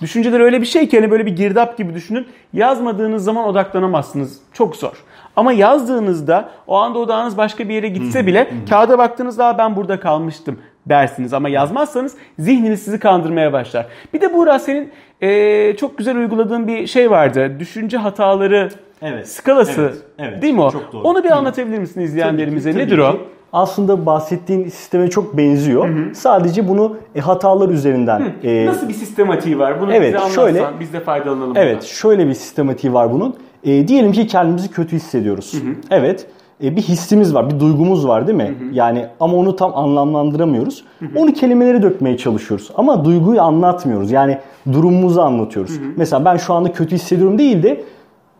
Düşünceler 0.01 0.39
öyle 0.39 0.61
bir 0.61 0.65
şey 0.65 0.89
ki 0.89 0.99
hani 0.99 1.11
böyle 1.11 1.25
bir 1.25 1.35
girdap 1.35 1.77
gibi 1.77 1.93
düşünün. 1.93 2.27
Yazmadığınız 2.53 3.23
zaman 3.23 3.45
odaklanamazsınız. 3.45 4.39
Çok 4.53 4.75
zor. 4.75 5.03
Ama 5.35 5.53
yazdığınızda 5.53 6.49
o 6.67 6.75
anda 6.75 6.99
odağınız 6.99 7.37
başka 7.37 7.69
bir 7.69 7.73
yere 7.73 7.87
gitse 7.87 8.27
bile 8.27 8.47
kağıda 8.69 8.97
baktığınızda 8.97 9.57
ben 9.57 9.75
burada 9.75 9.99
kalmıştım 9.99 10.59
dersiniz. 10.85 11.33
Ama 11.33 11.49
yazmazsanız 11.49 12.15
zihniniz 12.39 12.83
sizi 12.83 12.99
kandırmaya 12.99 13.53
başlar. 13.53 13.87
Bir 14.13 14.21
de 14.21 14.33
Buğra 14.33 14.59
senin 14.59 14.91
e, 15.21 15.75
çok 15.75 15.97
güzel 15.97 16.17
uyguladığın 16.17 16.67
bir 16.67 16.87
şey 16.87 17.11
vardı. 17.11 17.55
Düşünce 17.59 17.97
hataları 17.97 18.69
evet. 19.01 19.29
skalası 19.29 19.81
evet, 19.81 19.97
evet. 20.19 20.41
değil 20.41 20.53
mi 20.53 20.61
o? 20.61 20.71
Çok 20.71 20.93
doğru. 20.93 21.03
Onu 21.03 21.23
bir 21.23 21.31
anlatabilir 21.31 21.79
misin 21.79 22.01
izleyenlerimize? 22.01 22.71
Tabii 22.71 22.83
ki, 22.83 22.89
tabii 22.89 23.01
Nedir 23.01 23.17
ki. 23.17 23.23
o? 23.23 23.38
Aslında 23.53 24.05
bahsettiğin 24.05 24.69
sisteme 24.69 25.09
çok 25.09 25.37
benziyor. 25.37 25.89
Hı 25.89 25.93
hı. 25.93 26.15
Sadece 26.15 26.67
bunu 26.67 26.95
e, 27.15 27.19
hatalar 27.19 27.69
üzerinden. 27.69 28.19
Hı. 28.19 28.47
E, 28.47 28.65
Nasıl 28.65 28.89
bir 28.89 28.93
sistematiği 28.93 29.59
var? 29.59 29.81
Bunu 29.81 29.93
evet, 29.93 30.15
bize 30.15 30.35
şöyle, 30.35 30.65
biz 30.79 30.93
de 30.93 30.99
faydalanalım. 30.99 31.57
Evet, 31.57 31.75
bundan. 31.75 31.85
şöyle 31.85 32.27
bir 32.27 32.33
sistematiği 32.33 32.93
var 32.93 33.13
bunun. 33.13 33.35
E, 33.63 33.87
diyelim 33.87 34.11
ki 34.11 34.27
kendimizi 34.27 34.71
kötü 34.71 34.95
hissediyoruz. 34.95 35.53
Hı 35.53 35.57
hı. 35.57 35.73
Evet. 35.91 36.25
E, 36.63 36.75
bir 36.75 36.81
hissimiz 36.81 37.33
var, 37.33 37.49
bir 37.49 37.59
duygumuz 37.59 38.07
var 38.07 38.27
değil 38.27 38.37
mi? 38.37 38.43
Hı 38.59 38.65
hı. 38.65 38.73
Yani 38.73 39.05
ama 39.19 39.37
onu 39.37 39.55
tam 39.55 39.77
anlamlandıramıyoruz. 39.77 40.83
Hı 40.99 41.05
hı. 41.05 41.09
Onu 41.15 41.33
kelimelere 41.33 41.81
dökmeye 41.81 42.17
çalışıyoruz. 42.17 42.71
Ama 42.75 43.05
duyguyu 43.05 43.41
anlatmıyoruz. 43.41 44.11
Yani 44.11 44.37
durumumuzu 44.71 45.21
anlatıyoruz. 45.21 45.71
Hı 45.71 45.83
hı. 45.83 45.87
Mesela 45.95 46.25
ben 46.25 46.37
şu 46.37 46.53
anda 46.53 46.71
kötü 46.71 46.95
hissediyorum 46.95 47.37
değil 47.37 47.63
de 47.63 47.83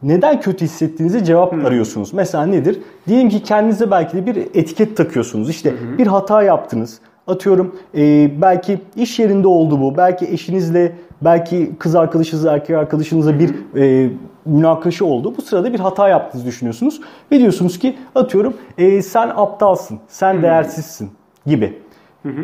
neden 0.04 0.42
kötü 0.42 0.66
hissettiğinize 0.66 1.24
cevap 1.24 1.52
hmm. 1.52 1.66
arıyorsunuz. 1.66 2.14
Mesela 2.14 2.46
nedir? 2.46 2.82
Diyelim 3.08 3.30
ki 3.30 3.44
kendinize 3.44 3.92
belki 3.92 4.18
de 4.18 4.26
bir 4.26 4.36
etiket 4.36 4.98
takıyorsunuz. 4.98 5.50
İşte 5.50 5.72
hmm. 5.72 5.98
bir 5.98 6.08
hata 6.08 6.44
yaptınız. 6.44 7.00
Atıyorum 7.28 7.76
e, 7.98 8.32
belki 8.42 8.80
iş 8.96 9.20
yerinde 9.20 9.48
oldu 9.48 9.82
bu. 9.82 9.98
Belki 9.98 10.26
eşinizle 10.26 10.96
Belki 11.22 11.72
kız 11.80 11.96
arkadaşınızla 11.96 12.54
erkek 12.54 12.76
arkadaşınızla 12.76 13.40
bir 13.40 13.78
e, 13.78 14.10
münakaşa 14.46 15.06
oldu. 15.06 15.34
Bu 15.38 15.42
sırada 15.42 15.74
bir 15.74 15.80
hata 15.80 16.10
yaptığınızı 16.10 16.48
düşünüyorsunuz. 16.48 17.02
Ve 17.32 17.40
diyorsunuz 17.40 17.80
ki 17.80 17.98
atıyorum 18.16 18.54
e, 18.78 19.02
sen 19.02 19.32
aptalsın, 19.36 20.00
sen 20.08 20.42
değersizsin 20.42 21.10
gibi. 21.46 21.78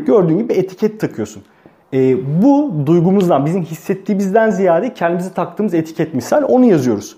Gördüğün 0.05 0.37
gibi 0.37 0.53
etiket 0.53 0.99
takıyorsun. 0.99 1.43
E, 1.93 2.17
bu 2.43 2.73
duygumuzdan, 2.85 3.45
bizim 3.45 3.63
hissettiğimizden 3.63 4.49
ziyade 4.49 4.93
kendimize 4.93 5.33
taktığımız 5.33 5.73
etiket 5.73 6.13
misal 6.13 6.43
onu 6.47 6.65
yazıyoruz. 6.65 7.17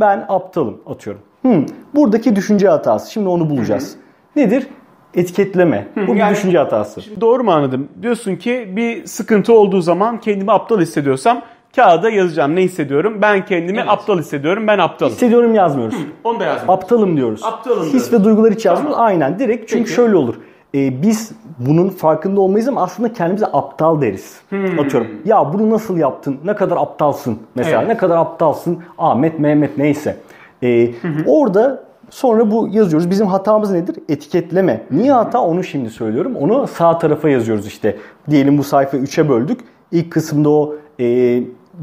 Ben 0.00 0.24
aptalım 0.28 0.80
atıyorum. 0.86 1.22
Hmm, 1.42 1.66
buradaki 1.94 2.36
düşünce 2.36 2.68
hatası. 2.68 3.12
Şimdi 3.12 3.28
onu 3.28 3.50
bulacağız. 3.50 3.96
Nedir? 4.36 4.66
Etiketleme. 5.14 5.86
Bu 5.96 6.12
bir 6.14 6.18
Yani- 6.18 6.34
düşünce 6.36 6.58
hatası. 6.58 7.00
Doğru 7.20 7.44
mu 7.44 7.50
anladım? 7.52 7.88
Diyorsun 8.02 8.36
ki 8.36 8.72
bir 8.76 9.06
sıkıntı 9.06 9.52
olduğu 9.52 9.80
zaman 9.80 10.20
kendimi 10.20 10.52
aptal 10.52 10.80
hissediyorsam 10.80 11.42
kağıda 11.76 12.10
yazacağım 12.10 12.56
ne 12.56 12.62
hissediyorum. 12.62 13.18
Ben 13.22 13.44
kendimi 13.44 13.82
aptal 13.82 14.18
hissediyorum. 14.18 14.66
Ben 14.66 14.78
aptalım. 14.78 15.12
Hissediyorum 15.12 15.54
yazmıyoruz. 15.54 15.94
Onu 16.24 16.40
da 16.40 16.44
yazdım. 16.44 16.70
Aptalım 16.70 17.16
diyoruz. 17.16 17.40
Aptalım 17.44 17.82
His 17.84 17.92
diyoruz. 17.92 18.12
ve 18.12 18.24
duygular 18.24 18.52
hiç 18.52 18.64
yazmıyoruz. 18.64 18.98
Aynen 19.00 19.38
direkt. 19.38 19.68
Çünkü 19.68 19.82
Peki. 19.84 19.94
şöyle 19.94 20.16
olur. 20.16 20.34
Ee, 20.74 21.02
biz 21.02 21.32
bunun 21.58 21.88
farkında 21.88 22.40
olmayız 22.40 22.68
ama 22.68 22.82
aslında 22.82 23.12
kendimize 23.12 23.46
aptal 23.52 24.00
deriz. 24.00 24.40
Hmm. 24.48 24.78
Atıyorum. 24.78 25.08
Ya 25.24 25.52
bunu 25.52 25.70
nasıl 25.70 25.96
yaptın? 25.96 26.38
Ne 26.44 26.54
kadar 26.54 26.76
aptalsın? 26.76 27.38
Mesela 27.54 27.78
Evet. 27.78 27.88
ne 27.88 27.96
kadar 27.96 28.16
aptalsın? 28.16 28.78
Ahmet, 28.98 29.38
Mehmet 29.38 29.78
neyse. 29.78 30.16
Ee, 30.62 30.90
orada 31.26 31.84
sonra 32.10 32.50
bu 32.50 32.68
yazıyoruz. 32.72 33.10
Bizim 33.10 33.26
hatamız 33.26 33.70
nedir? 33.72 33.96
Etiketleme. 34.08 34.82
Niye 34.90 35.12
hata? 35.12 35.40
Onu 35.40 35.64
şimdi 35.64 35.90
söylüyorum. 35.90 36.36
Onu 36.36 36.66
sağ 36.66 36.98
tarafa 36.98 37.28
yazıyoruz 37.28 37.66
işte. 37.66 37.96
Diyelim 38.30 38.58
bu 38.58 38.64
sayfayı 38.64 39.02
3'e 39.02 39.28
böldük. 39.28 39.60
İlk 39.92 40.10
kısımda 40.12 40.50
o 40.50 40.74
e, 41.00 41.40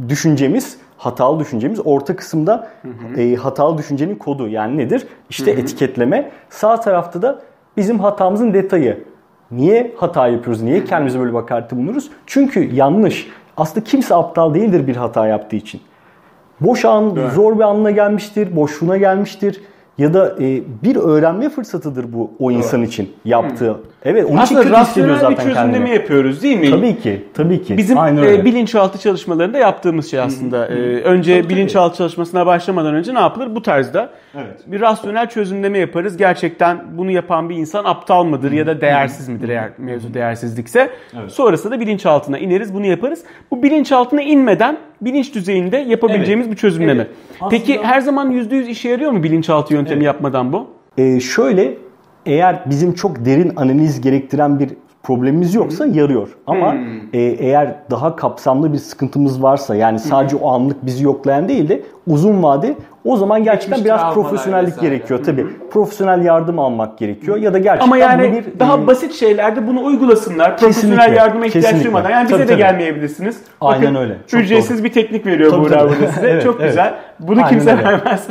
düşüncemiz 0.09 0.77
hatalı 0.97 1.39
düşüncemiz. 1.39 1.79
Orta 1.85 2.15
kısımda 2.15 2.67
e, 3.17 3.35
hatalı 3.35 3.77
düşüncenin 3.77 4.15
kodu 4.15 4.47
yani 4.47 4.77
nedir? 4.77 5.07
İşte 5.29 5.51
etiketleme. 5.51 6.31
Sağ 6.49 6.79
tarafta 6.79 7.21
da 7.21 7.41
bizim 7.77 7.99
hatamızın 7.99 8.53
detayı. 8.53 9.03
Niye 9.51 9.95
hata 9.97 10.27
yapıyoruz? 10.27 10.61
Niye 10.61 10.85
kendimize 10.85 11.19
böyle 11.19 11.31
bir 11.31 11.37
hakarette 11.37 11.75
bulunuyoruz? 11.75 12.09
Çünkü 12.25 12.75
yanlış. 12.75 13.27
Aslında 13.57 13.83
kimse 13.83 14.15
aptal 14.15 14.53
değildir 14.53 14.87
bir 14.87 14.95
hata 14.95 15.27
yaptığı 15.27 15.55
için. 15.55 15.81
Boş 16.61 16.85
an, 16.85 17.17
zor 17.33 17.55
bir 17.57 17.63
anına 17.63 17.91
gelmiştir, 17.91 18.55
boşluğuna 18.55 18.97
gelmiştir. 18.97 19.61
Ya 19.99 20.13
da 20.13 20.35
e, 20.41 20.61
bir 20.83 20.95
öğrenme 20.95 21.49
fırsatıdır 21.49 22.13
bu 22.13 22.31
o 22.39 22.51
insan 22.51 22.83
için 22.83 23.13
yaptığı. 23.25 23.75
Evet, 24.03 24.23
onun 24.25 24.31
için 24.31 24.41
Aslında 24.55 24.61
kötü 24.61 24.75
hissediyor 24.75 25.07
rasyonel 25.09 25.31
bir 25.31 25.37
zaten 25.37 25.49
çözümleme 25.53 25.77
kendini. 25.77 25.95
yapıyoruz 25.95 26.43
değil 26.43 26.59
mi? 26.59 26.69
Tabii 26.69 26.99
ki, 26.99 27.23
tabii 27.33 27.63
ki. 27.63 27.77
Bizim 27.77 27.97
Aynen 27.97 28.23
e, 28.23 28.45
bilinçaltı 28.45 28.99
çalışmalarında 28.99 29.57
yaptığımız 29.57 30.11
şey 30.11 30.19
aslında. 30.19 30.67
E, 30.67 30.71
önce 31.01 31.49
bilinçaltı 31.49 31.97
çalışmasına 31.97 32.45
başlamadan 32.45 32.95
önce 32.95 33.13
ne 33.13 33.19
yapılır? 33.19 33.55
Bu 33.55 33.61
tarzda 33.61 34.09
Evet. 34.35 34.57
bir 34.67 34.81
rasyonel 34.81 35.29
çözümleme 35.29 35.77
yaparız. 35.77 36.17
Gerçekten 36.17 36.79
bunu 36.97 37.11
yapan 37.11 37.49
bir 37.49 37.55
insan 37.55 37.85
aptal 37.85 38.23
mıdır 38.23 38.51
ya 38.51 38.67
da 38.67 38.81
değersiz 38.81 39.29
midir 39.29 39.49
eğer 39.49 39.69
mevzu 39.77 40.13
değersizlikse. 40.13 40.89
Sonrasında 41.27 41.75
da 41.75 41.79
bilinçaltına 41.79 42.37
ineriz, 42.37 42.73
bunu 42.73 42.85
yaparız. 42.85 43.23
Bu 43.51 43.63
bilinçaltına 43.63 44.21
inmeden 44.21 44.77
bilinç 45.01 45.35
düzeyinde 45.35 45.77
yapabileceğimiz 45.77 46.51
bir 46.51 46.55
çözümleme. 46.55 47.01
Evet. 47.01 47.49
Peki 47.49 47.73
Aslında- 47.73 47.87
her 47.87 47.99
zaman 48.01 48.31
%100 48.31 48.67
işe 48.67 48.89
yarıyor 48.89 49.11
mu 49.11 49.23
bilinçaltı 49.23 49.73
yöntemi 49.73 50.03
yapmadan 50.03 50.53
bu? 50.53 50.67
Ee, 50.97 51.19
şöyle 51.19 51.73
eğer 52.25 52.59
bizim 52.65 52.93
çok 52.93 53.25
derin 53.25 53.53
analiz 53.55 54.01
gerektiren 54.01 54.59
bir 54.59 54.69
problemimiz 55.03 55.55
yoksa 55.55 55.85
yarıyor. 55.85 56.37
Ama 56.47 56.75
e, 57.13 57.19
eğer 57.21 57.75
daha 57.91 58.15
kapsamlı 58.15 58.73
bir 58.73 58.77
sıkıntımız 58.77 59.43
varsa 59.43 59.75
yani 59.75 59.99
sadece 59.99 60.35
o 60.35 60.49
anlık 60.49 60.85
bizi 60.85 61.03
yoklayan 61.03 61.47
değil 61.49 61.69
de 61.69 61.81
uzun 62.07 62.43
vade 62.43 62.75
o 63.05 63.17
zaman 63.17 63.43
gerçekten 63.43 63.77
Geçmiş 63.77 63.85
biraz 63.85 64.13
profesyonellik 64.13 64.67
vesaire. 64.73 64.95
gerekiyor 64.95 65.23
tabii. 65.23 65.45
Profesyonel 65.71 66.25
yardım 66.25 66.59
almak 66.59 66.97
gerekiyor 66.97 67.37
ya 67.37 67.53
da 67.53 67.57
gerçekten 67.57 67.85
Ama 67.87 67.97
yani 67.97 68.31
bir 68.33 68.59
daha 68.59 68.77
e, 68.77 68.87
basit 68.87 69.13
şeylerde 69.13 69.67
bunu 69.67 69.83
uygulasınlar. 69.85 70.57
Profesyonel 70.57 70.95
Kesinlikle, 70.95 71.19
yardıma 71.19 71.45
ihtiyaç 71.45 71.65
kesinlikle. 71.65 71.85
duymadan. 71.85 72.09
Yani 72.09 72.23
bize 72.23 72.35
Tabii, 72.37 72.47
de 72.47 72.51
tabii. 72.51 72.57
gelmeyebilirsiniz. 72.57 73.41
Aynen 73.61 73.95
öyle, 73.95 74.17
çok 74.27 74.39
ücretsiz 74.39 74.83
bir 74.83 74.91
teknik 74.91 75.25
veriyor 75.25 75.51
Tabii, 75.51 75.61
Buğra 75.61 75.77
tabii. 75.77 75.89
burada 75.89 76.11
size. 76.11 76.27
Evet, 76.29 76.43
Çok 76.43 76.55
evet. 76.59 76.69
güzel. 76.69 76.93
Bunu 77.19 77.37
Aynen 77.37 77.49
kimse 77.49 77.71
öyle. 77.71 77.83
vermez. 77.83 78.27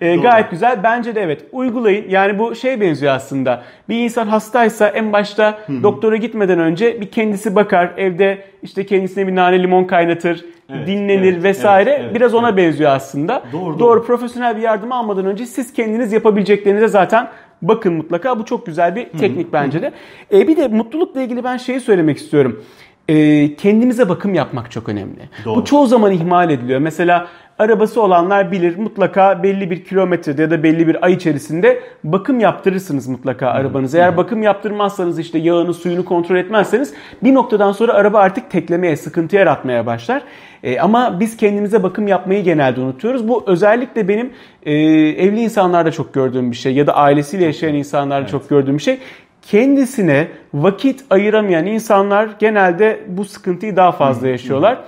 Ee, 0.00 0.16
gayet 0.16 0.50
güzel. 0.50 0.82
Bence 0.82 1.14
de 1.14 1.20
evet. 1.22 1.44
Uygulayın. 1.52 2.04
Yani 2.08 2.38
bu 2.38 2.54
şey 2.54 2.80
benziyor 2.80 3.14
aslında. 3.14 3.62
Bir 3.88 4.04
insan 4.04 4.26
hastaysa 4.26 4.88
en 4.88 5.12
başta 5.12 5.58
doktora 5.82 6.16
gitmeden 6.16 6.58
önce 6.58 7.00
bir 7.00 7.10
kendisi 7.10 7.56
bakar. 7.56 7.90
Evde 7.96 8.38
işte 8.62 8.86
kendisine 8.86 9.26
bir 9.26 9.34
nane 9.34 9.62
limon 9.62 9.84
kaynatır. 9.84 10.44
Evet, 10.74 10.86
dinlenir 10.86 11.32
evet, 11.32 11.44
vesaire. 11.44 11.90
evet, 11.90 12.00
evet, 12.04 12.14
Biraz 12.14 12.34
ona 12.34 12.48
evet. 12.48 12.58
benziyor 12.58 12.90
aslında. 12.90 13.42
Doğru, 13.52 13.78
doğru 13.78 14.06
profesyonel 14.06 14.56
bir 14.56 14.62
yardım 14.62 14.92
almadan 14.92 15.26
önce 15.26 15.46
siz 15.46 15.72
kendiniz 15.72 16.12
yapabileceklerinize 16.12 16.88
zaten 16.88 17.28
bakın 17.62 17.94
mutlaka. 17.94 18.38
Bu 18.38 18.44
çok 18.44 18.66
güzel 18.66 18.96
bir 18.96 19.08
teknik 19.08 19.52
bence 19.52 19.82
de. 19.82 19.92
E, 20.32 20.48
bir 20.48 20.56
de 20.56 20.68
mutlulukla 20.68 21.22
ilgili 21.22 21.44
ben 21.44 21.56
şeyi 21.56 21.80
söylemek 21.80 22.16
istiyorum. 22.16 22.64
E, 23.08 23.54
kendimize 23.54 24.08
bakım 24.08 24.34
yapmak 24.34 24.70
çok 24.70 24.88
önemli. 24.88 25.28
Doğru. 25.44 25.56
Bu 25.56 25.64
çoğu 25.64 25.86
zaman 25.86 26.12
ihmal 26.12 26.50
ediliyor. 26.50 26.80
Mesela 26.80 27.28
arabası 27.58 28.02
olanlar 28.02 28.52
bilir 28.52 28.76
mutlaka 28.76 29.42
belli 29.42 29.70
bir 29.70 29.84
kilometrede 29.84 30.42
ya 30.42 30.50
da 30.50 30.62
belli 30.62 30.86
bir 30.86 31.04
ay 31.04 31.12
içerisinde 31.12 31.80
bakım 32.04 32.40
yaptırırsınız 32.40 33.08
mutlaka 33.08 33.48
arabanıza. 33.48 33.98
Eğer 33.98 34.16
bakım 34.16 34.42
yaptırmazsanız 34.42 35.18
işte 35.18 35.38
yağını 35.38 35.74
suyunu 35.74 36.04
kontrol 36.04 36.36
etmezseniz 36.36 36.94
bir 37.22 37.34
noktadan 37.34 37.72
sonra 37.72 37.92
araba 37.92 38.18
artık 38.18 38.50
teklemeye, 38.50 38.96
sıkıntı 38.96 39.36
yaratmaya 39.36 39.86
başlar. 39.86 40.22
E, 40.62 40.80
ama 40.80 41.20
biz 41.20 41.36
kendimize 41.36 41.82
bakım 41.82 42.08
yapmayı 42.08 42.44
genelde 42.44 42.80
unutuyoruz. 42.80 43.28
Bu 43.28 43.44
özellikle 43.46 44.08
benim 44.08 44.32
e, 44.62 44.74
evli 45.08 45.40
insanlarda 45.40 45.92
çok 45.92 46.14
gördüğüm 46.14 46.50
bir 46.50 46.56
şey 46.56 46.74
ya 46.74 46.86
da 46.86 46.96
ailesiyle 46.96 47.44
yaşayan 47.44 47.74
insanlarda 47.74 48.26
çok 48.26 48.48
gördüğüm 48.48 48.78
bir 48.78 48.82
şey. 48.82 48.98
Kendisine 49.42 50.28
vakit 50.54 51.04
ayıramayan 51.10 51.66
insanlar 51.66 52.28
genelde 52.38 53.00
bu 53.08 53.24
sıkıntıyı 53.24 53.76
daha 53.76 53.92
fazla 53.92 54.28
yaşıyorlar. 54.28 54.78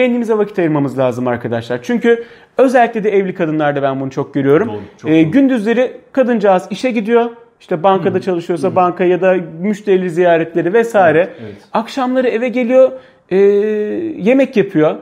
Kendimize 0.00 0.38
vakit 0.38 0.58
ayırmamız 0.58 0.98
lazım 0.98 1.26
arkadaşlar. 1.28 1.82
Çünkü 1.82 2.24
özellikle 2.58 3.04
de 3.04 3.10
evli 3.10 3.34
kadınlarda 3.34 3.82
ben 3.82 4.00
bunu 4.00 4.10
çok 4.10 4.34
görüyorum. 4.34 4.68
Doğru, 4.68 4.80
çok 4.98 5.10
Ee, 5.10 5.24
doğru. 5.24 5.30
gündüzleri 5.32 5.92
kadıncağız 6.12 6.66
işe 6.70 6.90
gidiyor. 6.90 7.30
İşte 7.60 7.82
bankada 7.82 8.20
çalışıyorsa 8.20 8.76
banka 8.76 9.04
ya 9.04 9.20
da 9.20 9.36
müşteri 9.60 10.10
ziyaretleri 10.10 10.72
vesaire. 10.72 11.28
evet. 11.42 11.54
Akşamları 11.72 12.28
eve 12.28 12.48
geliyor, 12.48 12.92
e, 13.30 13.36
yemek 13.36 14.56
yapıyor, 14.56 14.96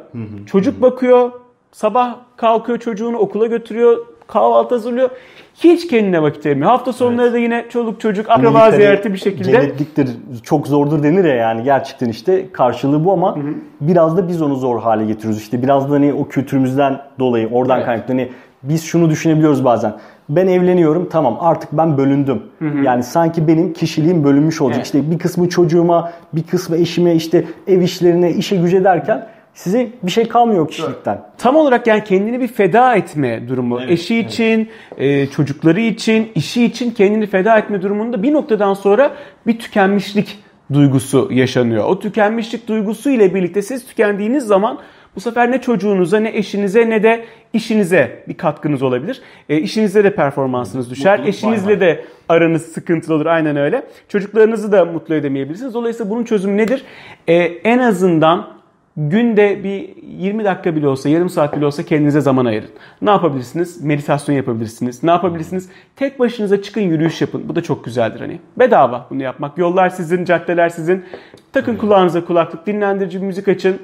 çocuk 0.46 0.82
bakıyor, 0.82 1.30
sabah 1.72 2.16
kalkıyor 2.36 2.78
çocuğunu 2.78 3.16
okula 3.16 3.46
götürüyor, 3.46 4.06
kahvaltı 4.26 4.74
hazırlıyor. 4.74 5.10
Hiç 5.54 5.86
kendine 5.86 6.22
vakit 6.22 6.46
ayırmıyor. 6.46 6.70
Hafta 6.70 6.92
sonları 6.92 7.32
da 7.32 7.38
yine 7.38 7.64
çoluk 7.68 8.00
çocuk 8.00 8.30
akraba 8.30 8.70
ziyareti 8.70 9.12
bir 9.12 9.18
şekilde. 9.18 9.52
Cennetliktir 9.52 10.08
çok 10.42 10.66
zordur 10.66 11.02
denir 11.02 11.24
ya 11.24 11.34
yani 11.34 11.62
gerçekten 11.62 12.08
işte 12.08 12.52
karşılığı 12.52 13.04
bu 13.04 13.12
ama 13.12 13.38
biraz 13.80 14.16
da 14.16 14.28
biz 14.28 14.42
onu 14.42 14.56
zor 14.56 14.80
hale 14.80 15.04
getiriyoruz. 15.04 15.40
İşte 15.40 15.62
biraz 15.62 15.90
da 15.90 15.94
hani 15.94 16.12
o 16.12 16.28
kültürümüzden 16.28 17.00
dolayı 17.18 17.48
oradan 17.48 17.76
Evet. 17.76 17.86
kaynaklı 17.86 18.14
hani 18.14 18.28
biz 18.62 18.82
şunu 18.84 19.10
düşünebiliyoruz 19.10 19.64
bazen. 19.64 19.92
Ben 20.28 20.46
evleniyorum 20.46 21.08
tamam 21.10 21.36
artık 21.40 21.72
ben 21.72 21.98
bölündüm. 21.98 22.42
Yani 22.82 23.02
sanki 23.02 23.48
benim 23.48 23.72
kişiliğim 23.72 24.24
bölünmüş 24.24 24.60
olacak. 24.60 24.76
Evet. 24.76 24.86
İşte 24.86 25.10
bir 25.10 25.18
kısmı 25.18 25.48
çocuğuma, 25.48 26.12
bir 26.32 26.42
kısmı 26.42 26.76
eşime, 26.76 27.14
işte 27.14 27.44
ev 27.66 27.80
işlerine, 27.80 28.30
işe 28.32 28.56
güce 28.56 28.84
derken 28.84 29.26
size 29.54 29.88
bir 30.02 30.10
şey 30.10 30.28
kalmıyor 30.28 30.68
kişilikten. 30.68 31.22
Tam 31.38 31.56
olarak 31.56 31.86
yani 31.86 32.04
kendini 32.04 32.40
bir 32.40 32.48
feda 32.48 32.94
etme 32.94 33.48
durumu. 33.48 33.80
Evet, 33.80 33.90
Eşi 33.90 34.18
için, 34.18 34.68
e, 34.96 35.26
çocukları 35.26 35.80
için, 35.80 36.32
işi 36.34 36.64
için 36.64 36.90
kendini 36.90 37.26
feda 37.26 37.58
etme 37.58 37.82
durumunda 37.82 38.22
bir 38.22 38.32
noktadan 38.32 38.74
sonra 38.74 39.12
bir 39.46 39.58
tükenmişlik 39.58 40.38
duygusu 40.72 41.28
yaşanıyor. 41.32 41.84
O 41.84 41.98
tükenmişlik 41.98 42.68
duygusu 42.68 43.10
ile 43.10 43.34
birlikte 43.34 43.62
siz 43.62 43.86
tükendiğiniz 43.86 44.44
zaman 44.44 44.78
bu 45.16 45.20
sefer 45.20 45.50
ne 45.50 45.60
çocuğunuza 45.60 46.20
ne 46.20 46.28
eşinize 46.36 46.90
ne 46.90 47.02
de 47.02 47.24
işinize 47.52 48.24
bir 48.28 48.34
katkınız 48.34 48.82
olabilir. 48.82 49.22
E, 49.48 49.58
işinizde 49.58 50.04
de 50.04 50.14
performansınız 50.14 50.90
düşer. 50.90 51.18
Mutluluk 51.18 51.28
Eşinizle 51.34 51.66
bay 51.66 51.80
bay. 51.80 51.80
de 51.80 52.04
aranız 52.28 52.62
sıkıntılı 52.62 53.14
olur 53.14 53.26
aynen 53.26 53.56
öyle. 53.56 53.82
Çocuklarınızı 54.08 54.72
da 54.72 54.84
mutlu 54.84 55.14
edemeyebilirsiniz. 55.14 55.74
Dolayısıyla 55.74 56.10
bunun 56.10 56.24
çözümü 56.24 56.56
nedir? 56.56 56.84
E, 57.28 57.34
en 57.44 57.78
azından 57.78 58.53
günde 58.96 59.64
bir 59.64 59.90
20 60.02 60.44
dakika 60.44 60.76
bile 60.76 60.88
olsa, 60.88 61.08
yarım 61.08 61.28
saat 61.28 61.56
bile 61.56 61.66
olsa 61.66 61.82
kendinize 61.82 62.20
zaman 62.20 62.44
ayırın. 62.44 62.70
Ne 63.02 63.10
yapabilirsiniz? 63.10 63.84
Meditasyon 63.84 64.36
yapabilirsiniz. 64.36 65.02
Ne 65.02 65.10
yapabilirsiniz? 65.10 65.68
Tek 65.96 66.18
başınıza 66.18 66.62
çıkın 66.62 66.80
yürüyüş 66.80 67.20
yapın. 67.20 67.48
Bu 67.48 67.56
da 67.56 67.62
çok 67.62 67.84
güzeldir 67.84 68.20
hani. 68.20 68.40
Bedava 68.58 69.06
bunu 69.10 69.22
yapmak. 69.22 69.58
Yollar 69.58 69.90
sizin, 69.90 70.24
caddeler 70.24 70.68
sizin. 70.68 71.04
Takın 71.52 71.76
kulağınıza 71.76 72.24
kulaklık, 72.24 72.66
dinlendirici 72.66 73.20
bir 73.20 73.26
müzik 73.26 73.48
açın. 73.48 73.78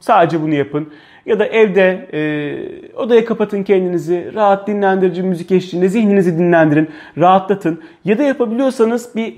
Sadece 0.00 0.42
bunu 0.42 0.54
yapın. 0.54 0.88
Ya 1.26 1.38
da 1.38 1.46
evde 1.46 2.08
e, 2.12 2.96
odaya 2.96 3.24
kapatın 3.24 3.62
kendinizi. 3.62 4.30
Rahat 4.34 4.66
dinlendirici 4.66 5.22
müzik 5.22 5.52
eşliğinde 5.52 5.88
zihninizi 5.88 6.38
dinlendirin. 6.38 6.90
Rahatlatın. 7.18 7.80
Ya 8.04 8.18
da 8.18 8.22
yapabiliyorsanız 8.22 9.16
bir 9.16 9.34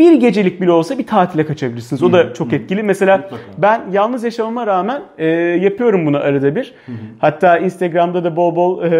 bir 0.00 0.12
gecelik 0.12 0.60
bile 0.60 0.72
olsa 0.72 0.98
bir 0.98 1.06
tatile 1.06 1.46
kaçabilirsiniz. 1.46 2.02
O 2.02 2.12
da 2.12 2.34
çok 2.34 2.52
etkili. 2.52 2.82
Mesela 2.82 3.16
Mutlaka. 3.16 3.42
ben 3.58 3.80
yalnız 3.92 4.24
yaşamama 4.24 4.66
rağmen 4.66 5.02
e, 5.18 5.26
yapıyorum 5.36 6.06
bunu 6.06 6.16
arada 6.16 6.56
bir. 6.56 6.74
Hatta 7.18 7.58
Instagram'da 7.58 8.24
da 8.24 8.36
bol 8.36 8.56
bol 8.56 8.82
e, 8.82 8.90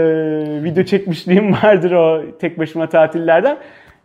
video 0.64 0.85
çekmişliğim 0.85 1.52
vardır 1.62 1.92
o 1.92 2.23
tek 2.38 2.59
başıma 2.59 2.88
tatillerden. 2.88 3.57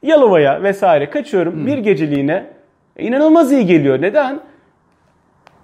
Yalova'ya 0.03 0.63
vesaire 0.63 1.09
kaçıyorum 1.09 1.67
bir 1.67 1.77
geceliğine. 1.77 2.45
İnanılmaz 2.99 3.51
iyi 3.51 3.65
geliyor. 3.65 4.01
Neden? 4.01 4.39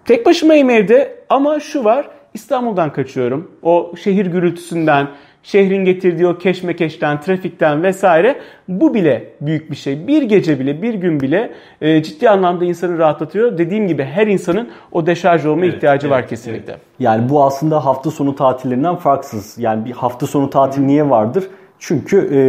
Tek 0.05 0.25
başımayım 0.25 0.69
evde 0.69 1.15
ama 1.29 1.59
şu 1.59 1.83
var 1.83 2.09
İstanbul'dan 2.33 2.93
kaçıyorum. 2.93 3.51
O 3.63 3.93
şehir 4.03 4.25
gürültüsünden, 4.25 5.07
şehrin 5.43 5.85
getirdiği 5.85 6.27
o 6.27 6.37
keşmekeşten, 6.37 7.21
trafikten 7.21 7.83
vesaire 7.83 8.35
bu 8.67 8.93
bile 8.93 9.23
büyük 9.41 9.71
bir 9.71 9.75
şey. 9.75 10.07
Bir 10.07 10.21
gece 10.21 10.59
bile, 10.59 10.81
bir 10.81 10.93
gün 10.93 11.19
bile 11.19 11.51
e, 11.81 12.03
ciddi 12.03 12.29
anlamda 12.29 12.65
insanı 12.65 12.97
rahatlatıyor. 12.97 13.57
Dediğim 13.57 13.87
gibi 13.87 14.03
her 14.03 14.27
insanın 14.27 14.69
o 14.91 15.05
deşarj 15.05 15.45
olma 15.45 15.65
evet, 15.65 15.75
ihtiyacı 15.75 16.07
evet, 16.07 16.17
var 16.17 16.27
kesinlikle. 16.27 16.71
Evet. 16.71 16.81
Yani 16.99 17.29
bu 17.29 17.43
aslında 17.43 17.85
hafta 17.85 18.11
sonu 18.11 18.35
tatillerinden 18.35 18.95
farksız. 18.95 19.57
Yani 19.57 19.85
bir 19.85 19.91
hafta 19.91 20.27
sonu 20.27 20.49
tatil 20.49 20.81
niye 20.81 21.09
vardır? 21.09 21.43
Çünkü 21.79 22.29
e, 22.33 22.39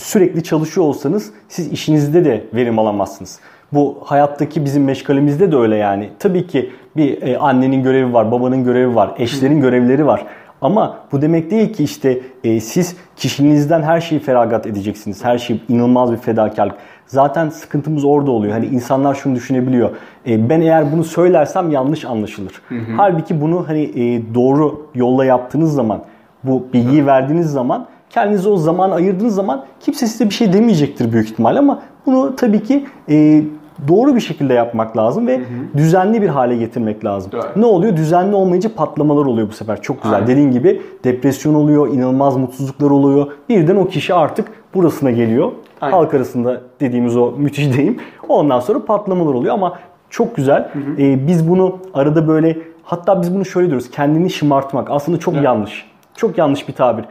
sürekli 0.00 0.42
çalışıyor 0.42 0.86
olsanız 0.86 1.32
siz 1.48 1.72
işinizde 1.72 2.24
de 2.24 2.44
verim 2.54 2.78
alamazsınız. 2.78 3.40
Bu 3.72 3.98
hayattaki 4.04 4.64
bizim 4.64 4.84
meşgalemizde 4.84 5.52
de 5.52 5.56
öyle 5.56 5.76
yani. 5.76 6.10
Tabii 6.18 6.46
ki 6.46 6.70
bir 6.96 7.22
e, 7.22 7.38
annenin 7.38 7.82
görevi 7.82 8.12
var, 8.12 8.32
babanın 8.32 8.64
görevi 8.64 8.94
var, 8.94 9.10
eşlerin 9.18 9.60
görevleri 9.60 10.06
var. 10.06 10.26
Ama 10.62 10.96
bu 11.12 11.22
demek 11.22 11.50
değil 11.50 11.72
ki 11.72 11.84
işte 11.84 12.20
e, 12.44 12.60
siz 12.60 12.96
kişiliğinizden 13.16 13.82
her 13.82 14.00
şeyi 14.00 14.20
feragat 14.20 14.66
edeceksiniz. 14.66 15.24
Her 15.24 15.38
şey 15.38 15.60
inanılmaz 15.68 16.12
bir 16.12 16.16
fedakarlık. 16.16 16.74
Zaten 17.06 17.48
sıkıntımız 17.48 18.04
orada 18.04 18.30
oluyor. 18.30 18.52
Hani 18.52 18.66
insanlar 18.66 19.14
şunu 19.14 19.34
düşünebiliyor. 19.34 19.90
E, 20.26 20.48
ben 20.48 20.60
eğer 20.60 20.92
bunu 20.92 21.04
söylersem 21.04 21.70
yanlış 21.70 22.04
anlaşılır. 22.04 22.62
Hı 22.68 22.74
hı. 22.74 22.92
Halbuki 22.96 23.40
bunu 23.40 23.68
hani 23.68 23.82
e, 23.82 24.34
doğru 24.34 24.86
yolla 24.94 25.24
yaptığınız 25.24 25.72
zaman, 25.72 26.02
bu 26.44 26.66
bilgiyi 26.72 27.06
verdiğiniz 27.06 27.50
zaman 27.50 27.86
kendinize 28.10 28.48
o 28.48 28.56
zaman 28.56 28.90
ayırdığınız 28.90 29.34
zaman 29.34 29.64
kimse 29.80 30.06
size 30.06 30.24
bir 30.24 30.34
şey 30.34 30.52
demeyecektir 30.52 31.12
büyük 31.12 31.30
ihtimal 31.30 31.56
ama 31.56 31.82
bunu 32.06 32.36
tabii 32.36 32.62
ki 32.62 32.86
e, 33.10 33.42
doğru 33.88 34.14
bir 34.14 34.20
şekilde 34.20 34.54
yapmak 34.54 34.96
lazım 34.96 35.26
ve 35.26 35.38
hı 35.38 35.40
hı. 35.40 35.78
düzenli 35.78 36.22
bir 36.22 36.28
hale 36.28 36.56
getirmek 36.56 37.04
lazım. 37.04 37.32
Doğru. 37.32 37.42
Ne 37.56 37.66
oluyor? 37.66 37.96
Düzenli 37.96 38.34
olmayınca 38.34 38.74
patlamalar 38.74 39.26
oluyor 39.26 39.48
bu 39.48 39.52
sefer. 39.52 39.82
Çok 39.82 40.02
güzel. 40.02 40.16
Aynen. 40.16 40.28
Dediğin 40.28 40.50
gibi 40.50 40.82
depresyon 41.04 41.54
oluyor, 41.54 41.88
inanılmaz 41.88 42.36
mutsuzluklar 42.36 42.90
oluyor. 42.90 43.26
Birden 43.48 43.76
o 43.76 43.88
kişi 43.88 44.14
artık 44.14 44.48
burasına 44.74 45.10
geliyor. 45.10 45.52
Aynen. 45.80 45.96
Halk 45.96 46.14
arasında 46.14 46.60
dediğimiz 46.80 47.16
o 47.16 47.32
müthiş 47.38 47.76
deyim. 47.76 47.96
Ondan 48.28 48.60
sonra 48.60 48.84
patlamalar 48.84 49.34
oluyor 49.34 49.54
ama 49.54 49.78
çok 50.10 50.36
güzel. 50.36 50.68
Hı 50.72 50.78
hı. 50.78 51.02
Ee, 51.02 51.26
biz 51.26 51.48
bunu 51.48 51.78
arada 51.94 52.28
böyle 52.28 52.58
hatta 52.82 53.22
biz 53.22 53.34
bunu 53.34 53.44
şöyle 53.44 53.68
diyoruz. 53.68 53.90
Kendini 53.90 54.30
şımartmak. 54.30 54.90
Aslında 54.90 55.18
çok 55.18 55.34
evet. 55.34 55.44
yanlış. 55.44 55.90
Çok 56.16 56.38
yanlış 56.38 56.68
bir 56.68 56.72
tabir 56.72 57.04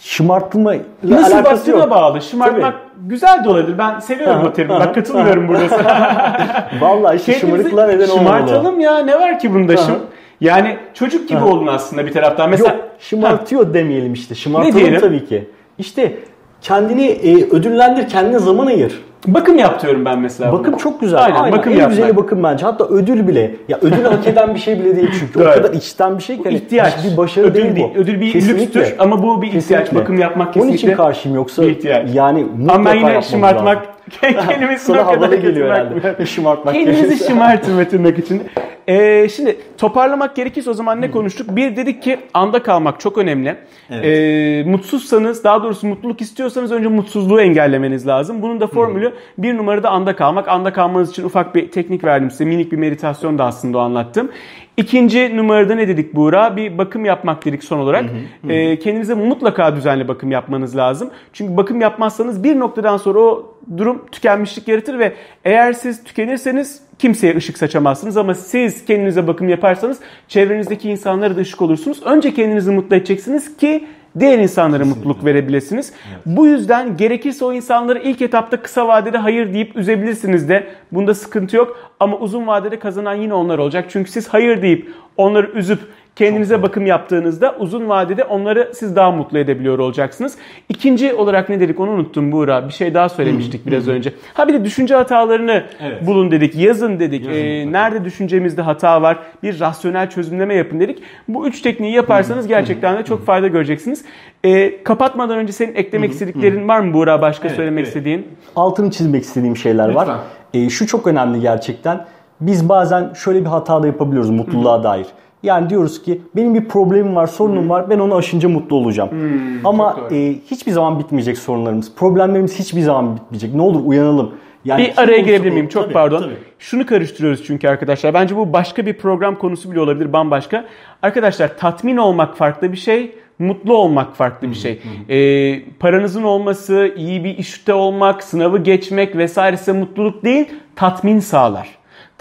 şımartma 0.00 0.74
Nasıl 1.02 1.34
alakası 1.34 1.70
yok. 1.70 1.90
bağlı. 1.90 2.22
Şımartmak 2.22 2.72
Tabii. 2.72 3.08
güzel 3.08 3.44
de 3.44 3.48
olabilir. 3.48 3.78
Ben 3.78 3.98
seviyorum 4.00 4.46
o 4.46 4.52
terimi. 4.52 4.74
Bak 4.74 4.94
katılmıyorum 4.94 5.48
burada 5.48 5.68
sana. 5.68 6.68
Vallahi 6.80 7.16
işte 7.16 7.32
şımarıklığa 7.32 7.86
neden 7.86 8.08
olmalı. 8.08 8.18
Şımartalım 8.18 8.80
ya. 8.80 8.98
Ne 8.98 9.20
var 9.20 9.38
ki 9.38 9.54
bunda 9.54 9.76
şım? 9.76 9.98
Yani 10.40 10.76
çocuk 10.94 11.28
gibi 11.28 11.44
olun 11.44 11.66
aslında 11.66 12.06
bir 12.06 12.12
taraftan. 12.12 12.50
Mesela 12.50 12.72
Yok, 12.74 12.84
şımartıyor 12.98 13.74
demeyelim 13.74 14.12
işte. 14.12 14.34
Şımartalım 14.34 15.00
tabii 15.00 15.24
ki. 15.26 15.50
İşte 15.78 16.18
kendini 16.62 17.06
e, 17.06 17.50
ödüllendir, 17.50 18.08
kendine 18.08 18.38
zaman 18.38 18.66
ayır. 18.66 19.02
Bakım 19.26 19.58
yap 19.58 19.82
diyorum 19.82 20.04
ben 20.04 20.18
mesela. 20.18 20.52
Bakım 20.52 20.76
çok 20.76 21.00
güzel. 21.00 21.24
Aynen, 21.24 21.36
Aynen. 21.36 21.58
bakım 21.58 21.72
en 21.72 21.76
yapmak. 21.76 21.96
güzeli 21.96 22.16
bakım 22.16 22.42
bence. 22.42 22.64
Hatta 22.64 22.84
ödül 22.84 23.28
bile. 23.28 23.54
Ya 23.68 23.78
ödül 23.82 24.04
hak 24.04 24.26
eden 24.26 24.54
bir 24.54 24.60
şey 24.60 24.80
bile 24.80 24.96
değil 24.96 25.10
çünkü. 25.20 25.40
o 25.40 25.44
kadar 25.44 25.72
içten 25.72 26.18
bir 26.18 26.22
şey 26.22 26.36
ki. 26.36 26.42
Hani 26.44 26.54
ihtiyaç. 26.54 26.94
Bir 27.10 27.16
başarı 27.16 27.46
ödül 27.46 27.76
değil, 27.76 27.86
bu. 27.94 27.98
Ödül 27.98 28.20
bir 28.20 28.32
kesinlikle. 28.32 28.62
lükstür 28.80 28.94
ama 28.98 29.22
bu 29.22 29.42
bir 29.42 29.46
ihtiyaç. 29.46 29.64
Kesinlikle. 29.66 30.00
Bakım 30.00 30.18
yapmak 30.18 30.54
kesinlikle. 30.54 30.68
Onun 30.68 30.76
için 30.76 30.92
karşıyım 30.96 31.36
yoksa 31.36 31.62
bir 31.62 31.68
ihtiyaç. 31.70 32.14
yani 32.14 32.44
mutlaka 32.44 32.74
Ama 32.74 32.90
ben 32.90 32.94
yine 32.94 33.22
şımartmak 33.22 33.86
kendimi 34.20 34.78
Sana 34.78 35.06
havalı 35.06 35.36
geliyor 35.36 35.70
herhalde. 35.70 36.26
şımartmak. 36.26 36.74
Kendinizi 36.74 37.26
şımartın 37.26 37.78
ve 37.78 37.88
tırnak 37.88 38.18
için. 38.18 38.42
Ee, 38.88 39.28
şimdi 39.36 39.56
toparlamak 39.78 40.36
gerekirse 40.36 40.70
o 40.70 40.74
zaman 40.74 41.00
ne 41.00 41.10
konuştuk? 41.10 41.56
Bir 41.56 41.76
dedik 41.76 42.02
ki 42.02 42.18
anda 42.34 42.62
kalmak 42.62 43.00
çok 43.00 43.18
önemli. 43.18 43.56
Evet. 43.90 44.04
Ee, 44.04 44.70
mutsuzsanız 44.70 45.44
daha 45.44 45.62
doğrusu 45.62 45.86
mutluluk 45.86 46.20
istiyorsanız 46.20 46.72
önce 46.72 46.88
mutsuzluğu 46.88 47.40
engellemeniz 47.40 48.06
lazım. 48.06 48.42
Bunun 48.42 48.60
da 48.60 48.66
formülü 48.66 49.06
Hı. 49.06 49.12
bir 49.38 49.56
numarada 49.56 49.90
anda 49.90 50.16
kalmak. 50.16 50.48
Anda 50.48 50.72
kalmanız 50.72 51.10
için 51.10 51.24
ufak 51.24 51.54
bir 51.54 51.70
teknik 51.70 52.04
verdim 52.04 52.30
size. 52.30 52.44
Minik 52.44 52.72
bir 52.72 52.76
meditasyon 52.76 53.38
da 53.38 53.44
aslında 53.44 53.80
anlattım. 53.80 54.30
İkinci 54.76 55.36
numarada 55.36 55.74
ne 55.74 55.88
dedik 55.88 56.14
Buğra? 56.14 56.56
Bir 56.56 56.78
bakım 56.78 57.04
yapmak 57.04 57.44
dedik 57.44 57.64
son 57.64 57.78
olarak. 57.78 58.04
Hı 58.04 58.48
hı, 58.48 58.52
ee, 58.52 58.78
kendinize 58.78 59.14
mutlaka 59.14 59.76
düzenli 59.76 60.08
bakım 60.08 60.30
yapmanız 60.30 60.76
lazım. 60.76 61.10
Çünkü 61.32 61.56
bakım 61.56 61.80
yapmazsanız 61.80 62.44
bir 62.44 62.58
noktadan 62.58 62.96
sonra 62.96 63.18
o 63.18 63.54
durum 63.76 64.02
tükenmişlik 64.12 64.68
yaratır 64.68 64.98
ve 64.98 65.12
eğer 65.44 65.72
siz 65.72 66.04
tükenirseniz 66.04 66.82
kimseye 66.98 67.36
ışık 67.36 67.58
saçamazsınız 67.58 68.16
ama 68.16 68.34
siz 68.34 68.84
kendinize 68.84 69.26
bakım 69.26 69.48
yaparsanız 69.48 70.00
çevrenizdeki 70.28 70.90
insanlara 70.90 71.36
da 71.36 71.40
ışık 71.40 71.62
olursunuz. 71.62 72.02
Önce 72.02 72.34
kendinizi 72.34 72.70
mutlu 72.70 72.96
edeceksiniz 72.96 73.56
ki 73.56 73.86
diğer 74.20 74.38
insanlara 74.38 74.78
Kesinlikle. 74.78 74.98
mutluluk 75.08 75.24
verebilirsiniz. 75.24 75.92
Evet. 76.08 76.20
Bu 76.26 76.46
yüzden 76.46 76.96
gerekirse 76.96 77.44
o 77.44 77.52
insanları 77.52 77.98
ilk 77.98 78.22
etapta 78.22 78.62
kısa 78.62 78.88
vadede 78.88 79.18
hayır 79.18 79.54
deyip 79.54 79.76
üzebilirsiniz 79.76 80.48
de 80.48 80.66
bunda 80.92 81.14
sıkıntı 81.14 81.56
yok 81.56 81.92
ama 82.00 82.16
uzun 82.16 82.46
vadede 82.46 82.78
kazanan 82.78 83.14
yine 83.14 83.34
onlar 83.34 83.58
olacak. 83.58 83.86
Çünkü 83.88 84.10
siz 84.10 84.28
hayır 84.28 84.62
deyip 84.62 84.90
onları 85.16 85.50
üzüp 85.52 85.80
Kendinize 86.16 86.62
bakım 86.62 86.86
yaptığınızda 86.86 87.56
uzun 87.58 87.88
vadede 87.88 88.24
onları 88.24 88.70
siz 88.74 88.96
daha 88.96 89.10
mutlu 89.10 89.38
edebiliyor 89.38 89.78
olacaksınız. 89.78 90.38
İkinci 90.68 91.14
olarak 91.14 91.48
ne 91.48 91.60
dedik 91.60 91.80
onu 91.80 91.90
unuttum 91.90 92.32
Buğra. 92.32 92.68
Bir 92.68 92.72
şey 92.72 92.94
daha 92.94 93.08
söylemiştik 93.08 93.66
biraz 93.66 93.88
önce. 93.88 94.12
Ha 94.34 94.48
bir 94.48 94.52
de 94.54 94.64
düşünce 94.64 94.94
hatalarını 94.94 95.64
evet. 95.80 96.06
bulun 96.06 96.30
dedik. 96.30 96.54
Yazın 96.54 97.00
dedik. 97.00 97.26
Yazın, 97.26 97.40
ee, 97.40 97.72
nerede 97.72 98.04
düşüncemizde 98.04 98.62
hata 98.62 99.02
var? 99.02 99.18
Bir 99.42 99.60
rasyonel 99.60 100.10
çözümleme 100.10 100.54
yapın 100.54 100.80
dedik. 100.80 101.02
Bu 101.28 101.48
üç 101.48 101.62
tekniği 101.62 101.94
yaparsanız 101.94 102.46
gerçekten 102.46 102.98
de 102.98 103.04
çok 103.04 103.26
fayda 103.26 103.48
göreceksiniz. 103.48 104.04
Ee, 104.44 104.84
kapatmadan 104.84 105.38
önce 105.38 105.52
senin 105.52 105.74
eklemek 105.74 106.12
istediklerin 106.12 106.68
var 106.68 106.80
mı 106.80 106.94
Buğra? 106.94 107.22
Başka 107.22 107.48
evet, 107.48 107.56
söylemek 107.56 107.78
evet. 107.78 107.88
istediğin? 107.88 108.28
Altını 108.56 108.90
çizmek 108.90 109.22
istediğim 109.22 109.56
şeyler 109.56 109.88
Lütfen. 109.88 110.08
var. 110.08 110.18
Ee, 110.54 110.70
şu 110.70 110.86
çok 110.86 111.06
önemli 111.06 111.40
gerçekten. 111.40 112.04
Biz 112.40 112.68
bazen 112.68 113.12
şöyle 113.12 113.40
bir 113.40 113.46
hata 113.46 113.82
da 113.82 113.86
yapabiliyoruz 113.86 114.30
mutluluğa 114.30 114.84
dair. 114.84 115.06
Yani 115.42 115.70
diyoruz 115.70 116.02
ki 116.02 116.20
benim 116.36 116.54
bir 116.54 116.68
problemim 116.68 117.16
var, 117.16 117.26
sorunum 117.26 117.62
hmm. 117.62 117.70
var. 117.70 117.90
Ben 117.90 117.98
onu 117.98 118.14
aşınca 118.14 118.48
mutlu 118.48 118.76
olacağım. 118.76 119.10
Hmm, 119.10 119.66
Ama 119.66 119.96
e, 120.10 120.34
hiçbir 120.50 120.72
zaman 120.72 120.98
bitmeyecek 120.98 121.38
sorunlarımız. 121.38 121.94
Problemlerimiz 121.96 122.58
hiçbir 122.58 122.80
zaman 122.80 123.16
bitmeyecek. 123.16 123.54
Ne 123.54 123.62
olur 123.62 123.80
uyanalım. 123.84 124.32
Yani 124.64 124.82
bir 124.82 125.02
araya 125.02 125.18
girebilir 125.18 125.50
miyim? 125.50 125.68
Çok 125.68 125.84
tabii, 125.84 125.92
pardon. 125.92 126.22
Tabii. 126.22 126.34
Şunu 126.58 126.86
karıştırıyoruz 126.86 127.44
çünkü 127.44 127.68
arkadaşlar. 127.68 128.14
Bence 128.14 128.36
bu 128.36 128.52
başka 128.52 128.86
bir 128.86 128.98
program 128.98 129.38
konusu 129.38 129.70
bile 129.70 129.80
olabilir 129.80 130.12
bambaşka. 130.12 130.64
Arkadaşlar 131.02 131.58
tatmin 131.58 131.96
olmak 131.96 132.36
farklı 132.36 132.72
bir 132.72 132.76
şey. 132.76 133.14
Mutlu 133.38 133.76
olmak 133.76 134.16
farklı 134.16 134.50
bir 134.50 134.54
şey. 134.54 134.82
Ee, 135.08 135.62
paranızın 135.80 136.22
olması, 136.22 136.94
iyi 136.96 137.24
bir 137.24 137.38
işte 137.38 137.74
olmak, 137.74 138.24
sınavı 138.24 138.58
geçmek 138.58 139.16
vesairesi 139.16 139.72
mutluluk 139.72 140.24
değil, 140.24 140.46
tatmin 140.76 141.18
sağlar. 141.18 141.68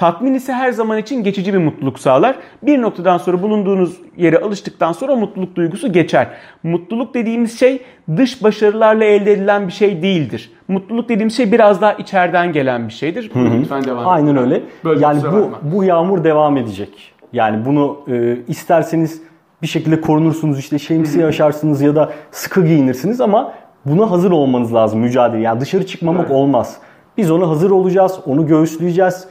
Tatmin 0.02 0.34
ise 0.34 0.54
her 0.54 0.72
zaman 0.72 0.98
için 0.98 1.24
geçici 1.24 1.54
bir 1.54 1.58
mutluluk 1.58 2.00
sağlar. 2.00 2.36
Bir 2.64 2.82
noktadan 2.82 3.18
sonra 3.18 3.42
bulunduğunuz 3.42 3.98
yere 4.18 4.38
alıştıktan 4.38 4.92
sonra 4.92 5.12
o 5.12 5.18
mutluluk 5.18 5.56
duygusu 5.56 5.94
geçer. 5.94 6.28
Mutluluk 6.64 7.14
dediğimiz 7.14 7.60
şey 7.60 7.82
dış 8.18 8.44
başarılarla 8.44 9.04
elde 9.04 9.32
edilen 9.32 9.68
bir 9.68 9.72
şey 9.72 10.02
değildir. 10.02 10.52
Mutluluk 10.68 11.10
dediğimiz 11.10 11.38
şey 11.38 11.52
biraz 11.52 11.82
daha 11.82 11.94
içeriden 11.94 12.54
gelen 12.54 12.88
bir 12.88 12.94
şeydir. 12.94 13.32
Hı 13.34 13.40
hı. 13.40 13.60
Lütfen 13.60 13.84
devam 13.84 14.08
Aynen 14.08 14.38
öyle. 14.38 14.62
Böyle 14.84 15.04
yani 15.04 15.22
bu 15.24 15.52
bu 15.62 15.84
yağmur 15.84 16.24
devam 16.24 16.58
edecek. 16.58 17.14
Yani 17.34 17.66
bunu 17.66 18.00
e, 18.08 18.38
isterseniz 18.48 19.22
bir 19.62 19.68
şekilde 19.68 20.02
korunursunuz 20.02 20.60
işte 20.60 20.80
şemsiye 20.80 21.26
aşarsınız 21.26 21.82
ya 21.82 21.96
da 21.96 22.12
sıkı 22.32 22.66
giyinirsiniz 22.66 23.22
ama 23.22 23.54
buna 23.86 24.12
hazır 24.12 24.32
olmanız 24.32 24.74
lazım 24.74 25.00
mücadele. 25.00 25.42
Yani 25.42 25.62
dışarı 25.62 25.86
çıkmamak 25.86 26.26
evet. 26.26 26.36
olmaz. 26.36 26.78
Biz 27.18 27.32
ona 27.32 27.50
hazır 27.50 27.72
olacağız, 27.72 28.20
onu 28.26 28.48
göğüsleyeceğiz 28.48 29.28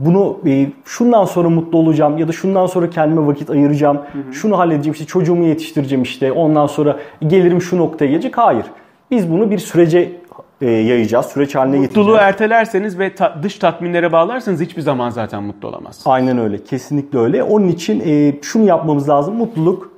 bunu 0.00 0.38
e, 0.46 0.66
şundan 0.84 1.24
sonra 1.24 1.48
mutlu 1.50 1.78
olacağım 1.78 2.18
ya 2.18 2.28
da 2.28 2.32
şundan 2.32 2.66
sonra 2.66 2.90
kendime 2.90 3.26
vakit 3.26 3.50
ayıracağım. 3.50 3.96
Hı 3.96 4.00
hı. 4.00 4.32
Şunu 4.32 4.58
halledeceğim 4.58 4.92
işte 4.92 5.04
çocuğumu 5.04 5.44
yetiştireceğim 5.44 6.02
işte 6.02 6.32
ondan 6.32 6.66
sonra 6.66 6.96
gelirim 7.26 7.62
şu 7.62 7.78
noktaya 7.78 8.06
gelecek. 8.06 8.38
Hayır. 8.38 8.64
Biz 9.10 9.32
bunu 9.32 9.50
bir 9.50 9.58
sürece 9.58 10.12
e, 10.60 10.70
yayacağız. 10.70 11.26
Süreç 11.26 11.54
haline 11.54 11.66
Mutluluğu 11.66 11.82
getireceğiz. 11.82 12.06
Mutluluğu 12.06 12.22
ertelerseniz 12.28 12.98
ve 12.98 13.14
ta- 13.14 13.36
dış 13.42 13.54
tatminlere 13.54 14.12
bağlarsanız 14.12 14.60
hiçbir 14.60 14.82
zaman 14.82 15.10
zaten 15.10 15.42
mutlu 15.42 15.68
olamazsınız. 15.68 16.06
Aynen 16.06 16.38
öyle. 16.38 16.64
Kesinlikle 16.64 17.18
öyle. 17.18 17.42
Onun 17.42 17.68
için 17.68 18.02
e, 18.06 18.34
şunu 18.42 18.64
yapmamız 18.64 19.08
lazım. 19.08 19.34
Mutluluk 19.34 19.90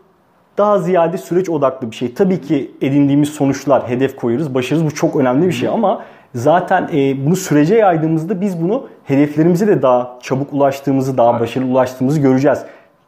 daha 0.59 0.79
ziyade 0.79 1.19
süreç 1.19 1.51
odaklı 1.51 1.91
bir 1.91 1.97
şey. 1.97 2.15
Tabii 2.15 2.41
ki 2.41 2.71
edindiğimiz 2.81 3.29
sonuçlar, 3.29 3.89
hedef 3.89 4.17
koyuyoruz, 4.17 4.55
başarırız. 4.55 4.87
Bu 4.87 4.95
çok 4.95 5.17
önemli 5.17 5.47
bir 5.47 5.53
şey 5.53 5.69
ama 5.69 6.03
Zaten 6.35 6.89
e, 6.93 7.27
bunu 7.27 7.37
sürece 7.37 7.75
yaydığımızda 7.75 8.41
biz 8.41 8.63
bunu 8.63 8.87
hedeflerimize 9.05 9.67
de 9.67 9.83
daha 9.83 10.19
çabuk 10.23 10.53
ulaştığımızı, 10.53 11.19
daha 11.19 11.41
başarılı 11.41 11.71
ulaştığımızı 11.71 12.21
göreceğiz. 12.21 12.59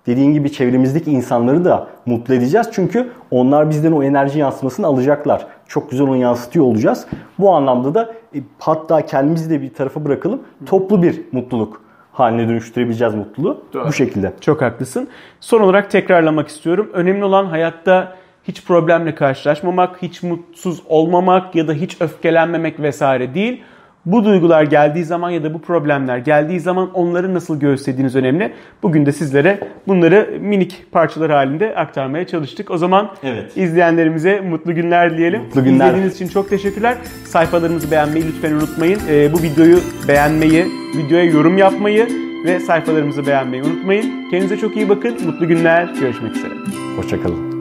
Dediğin 0.06 0.32
gibi 0.32 0.52
çevremizdeki 0.52 1.10
insanları 1.10 1.64
da 1.64 1.86
mutlu 2.06 2.34
edeceğiz. 2.34 2.68
Çünkü 2.72 3.10
onlar 3.30 3.70
bizden 3.70 3.92
o 3.92 4.02
enerji 4.02 4.38
yansımasını 4.38 4.86
alacaklar. 4.86 5.46
Çok 5.68 5.90
güzel 5.90 6.06
onu 6.06 6.16
yansıtıyor 6.16 6.64
olacağız. 6.64 7.06
Bu 7.38 7.54
anlamda 7.54 7.94
da 7.94 8.14
e, 8.34 8.38
hatta 8.58 9.06
kendimizi 9.06 9.50
de 9.50 9.62
bir 9.62 9.74
tarafa 9.74 10.04
bırakalım. 10.04 10.42
Toplu 10.66 11.02
bir 11.02 11.22
mutluluk 11.32 11.84
haline 12.12 12.48
dönüştürebileceğiz 12.48 13.14
mutluluğu. 13.14 13.64
Doğru. 13.72 13.88
Bu 13.88 13.92
şekilde. 13.92 14.32
Çok 14.40 14.62
haklısın. 14.62 15.08
Son 15.40 15.60
olarak 15.60 15.90
tekrarlamak 15.90 16.48
istiyorum. 16.48 16.90
Önemli 16.92 17.24
olan 17.24 17.46
hayatta 17.46 18.16
hiç 18.48 18.64
problemle 18.64 19.14
karşılaşmamak, 19.14 20.02
hiç 20.02 20.22
mutsuz 20.22 20.82
olmamak 20.88 21.54
ya 21.54 21.68
da 21.68 21.72
hiç 21.72 21.96
öfkelenmemek 22.00 22.80
vesaire 22.80 23.34
değil. 23.34 23.62
Bu 24.06 24.24
duygular 24.24 24.62
geldiği 24.62 25.04
zaman 25.04 25.30
ya 25.30 25.44
da 25.44 25.54
bu 25.54 25.62
problemler 25.62 26.18
geldiği 26.18 26.60
zaman 26.60 26.90
onları 26.94 27.34
nasıl 27.34 27.60
göğüslediğiniz 27.60 28.16
önemli. 28.16 28.52
Bugün 28.82 29.06
de 29.06 29.12
sizlere 29.12 29.60
bunları 29.88 30.38
minik 30.40 30.92
parçalar 30.92 31.30
halinde 31.30 31.76
aktarmaya 31.76 32.26
çalıştık. 32.26 32.70
O 32.70 32.78
zaman 32.78 33.10
evet. 33.22 33.56
izleyenlerimize 33.56 34.40
mutlu 34.40 34.74
günler 34.74 35.12
dileyelim. 35.12 35.42
Mutlu 35.42 35.64
günler. 35.64 35.86
İzlediğiniz 35.86 36.14
için 36.14 36.28
çok 36.28 36.50
teşekkürler. 36.50 36.96
Sayfalarımızı 37.24 37.90
beğenmeyi 37.90 38.26
lütfen 38.26 38.52
unutmayın. 38.52 39.00
Ee, 39.10 39.32
bu 39.32 39.42
videoyu 39.42 39.78
beğenmeyi, 40.08 40.66
videoya 40.96 41.24
yorum 41.24 41.58
yapmayı 41.58 42.08
ve 42.44 42.60
sayfalarımızı 42.60 43.26
beğenmeyi 43.26 43.62
unutmayın. 43.62 44.30
Kendinize 44.30 44.56
çok 44.56 44.76
iyi 44.76 44.88
bakın. 44.88 45.26
Mutlu 45.26 45.48
günler. 45.48 45.84
Görüşmek 46.00 46.36
üzere. 46.36 46.54
Hoşçakalın. 46.96 47.53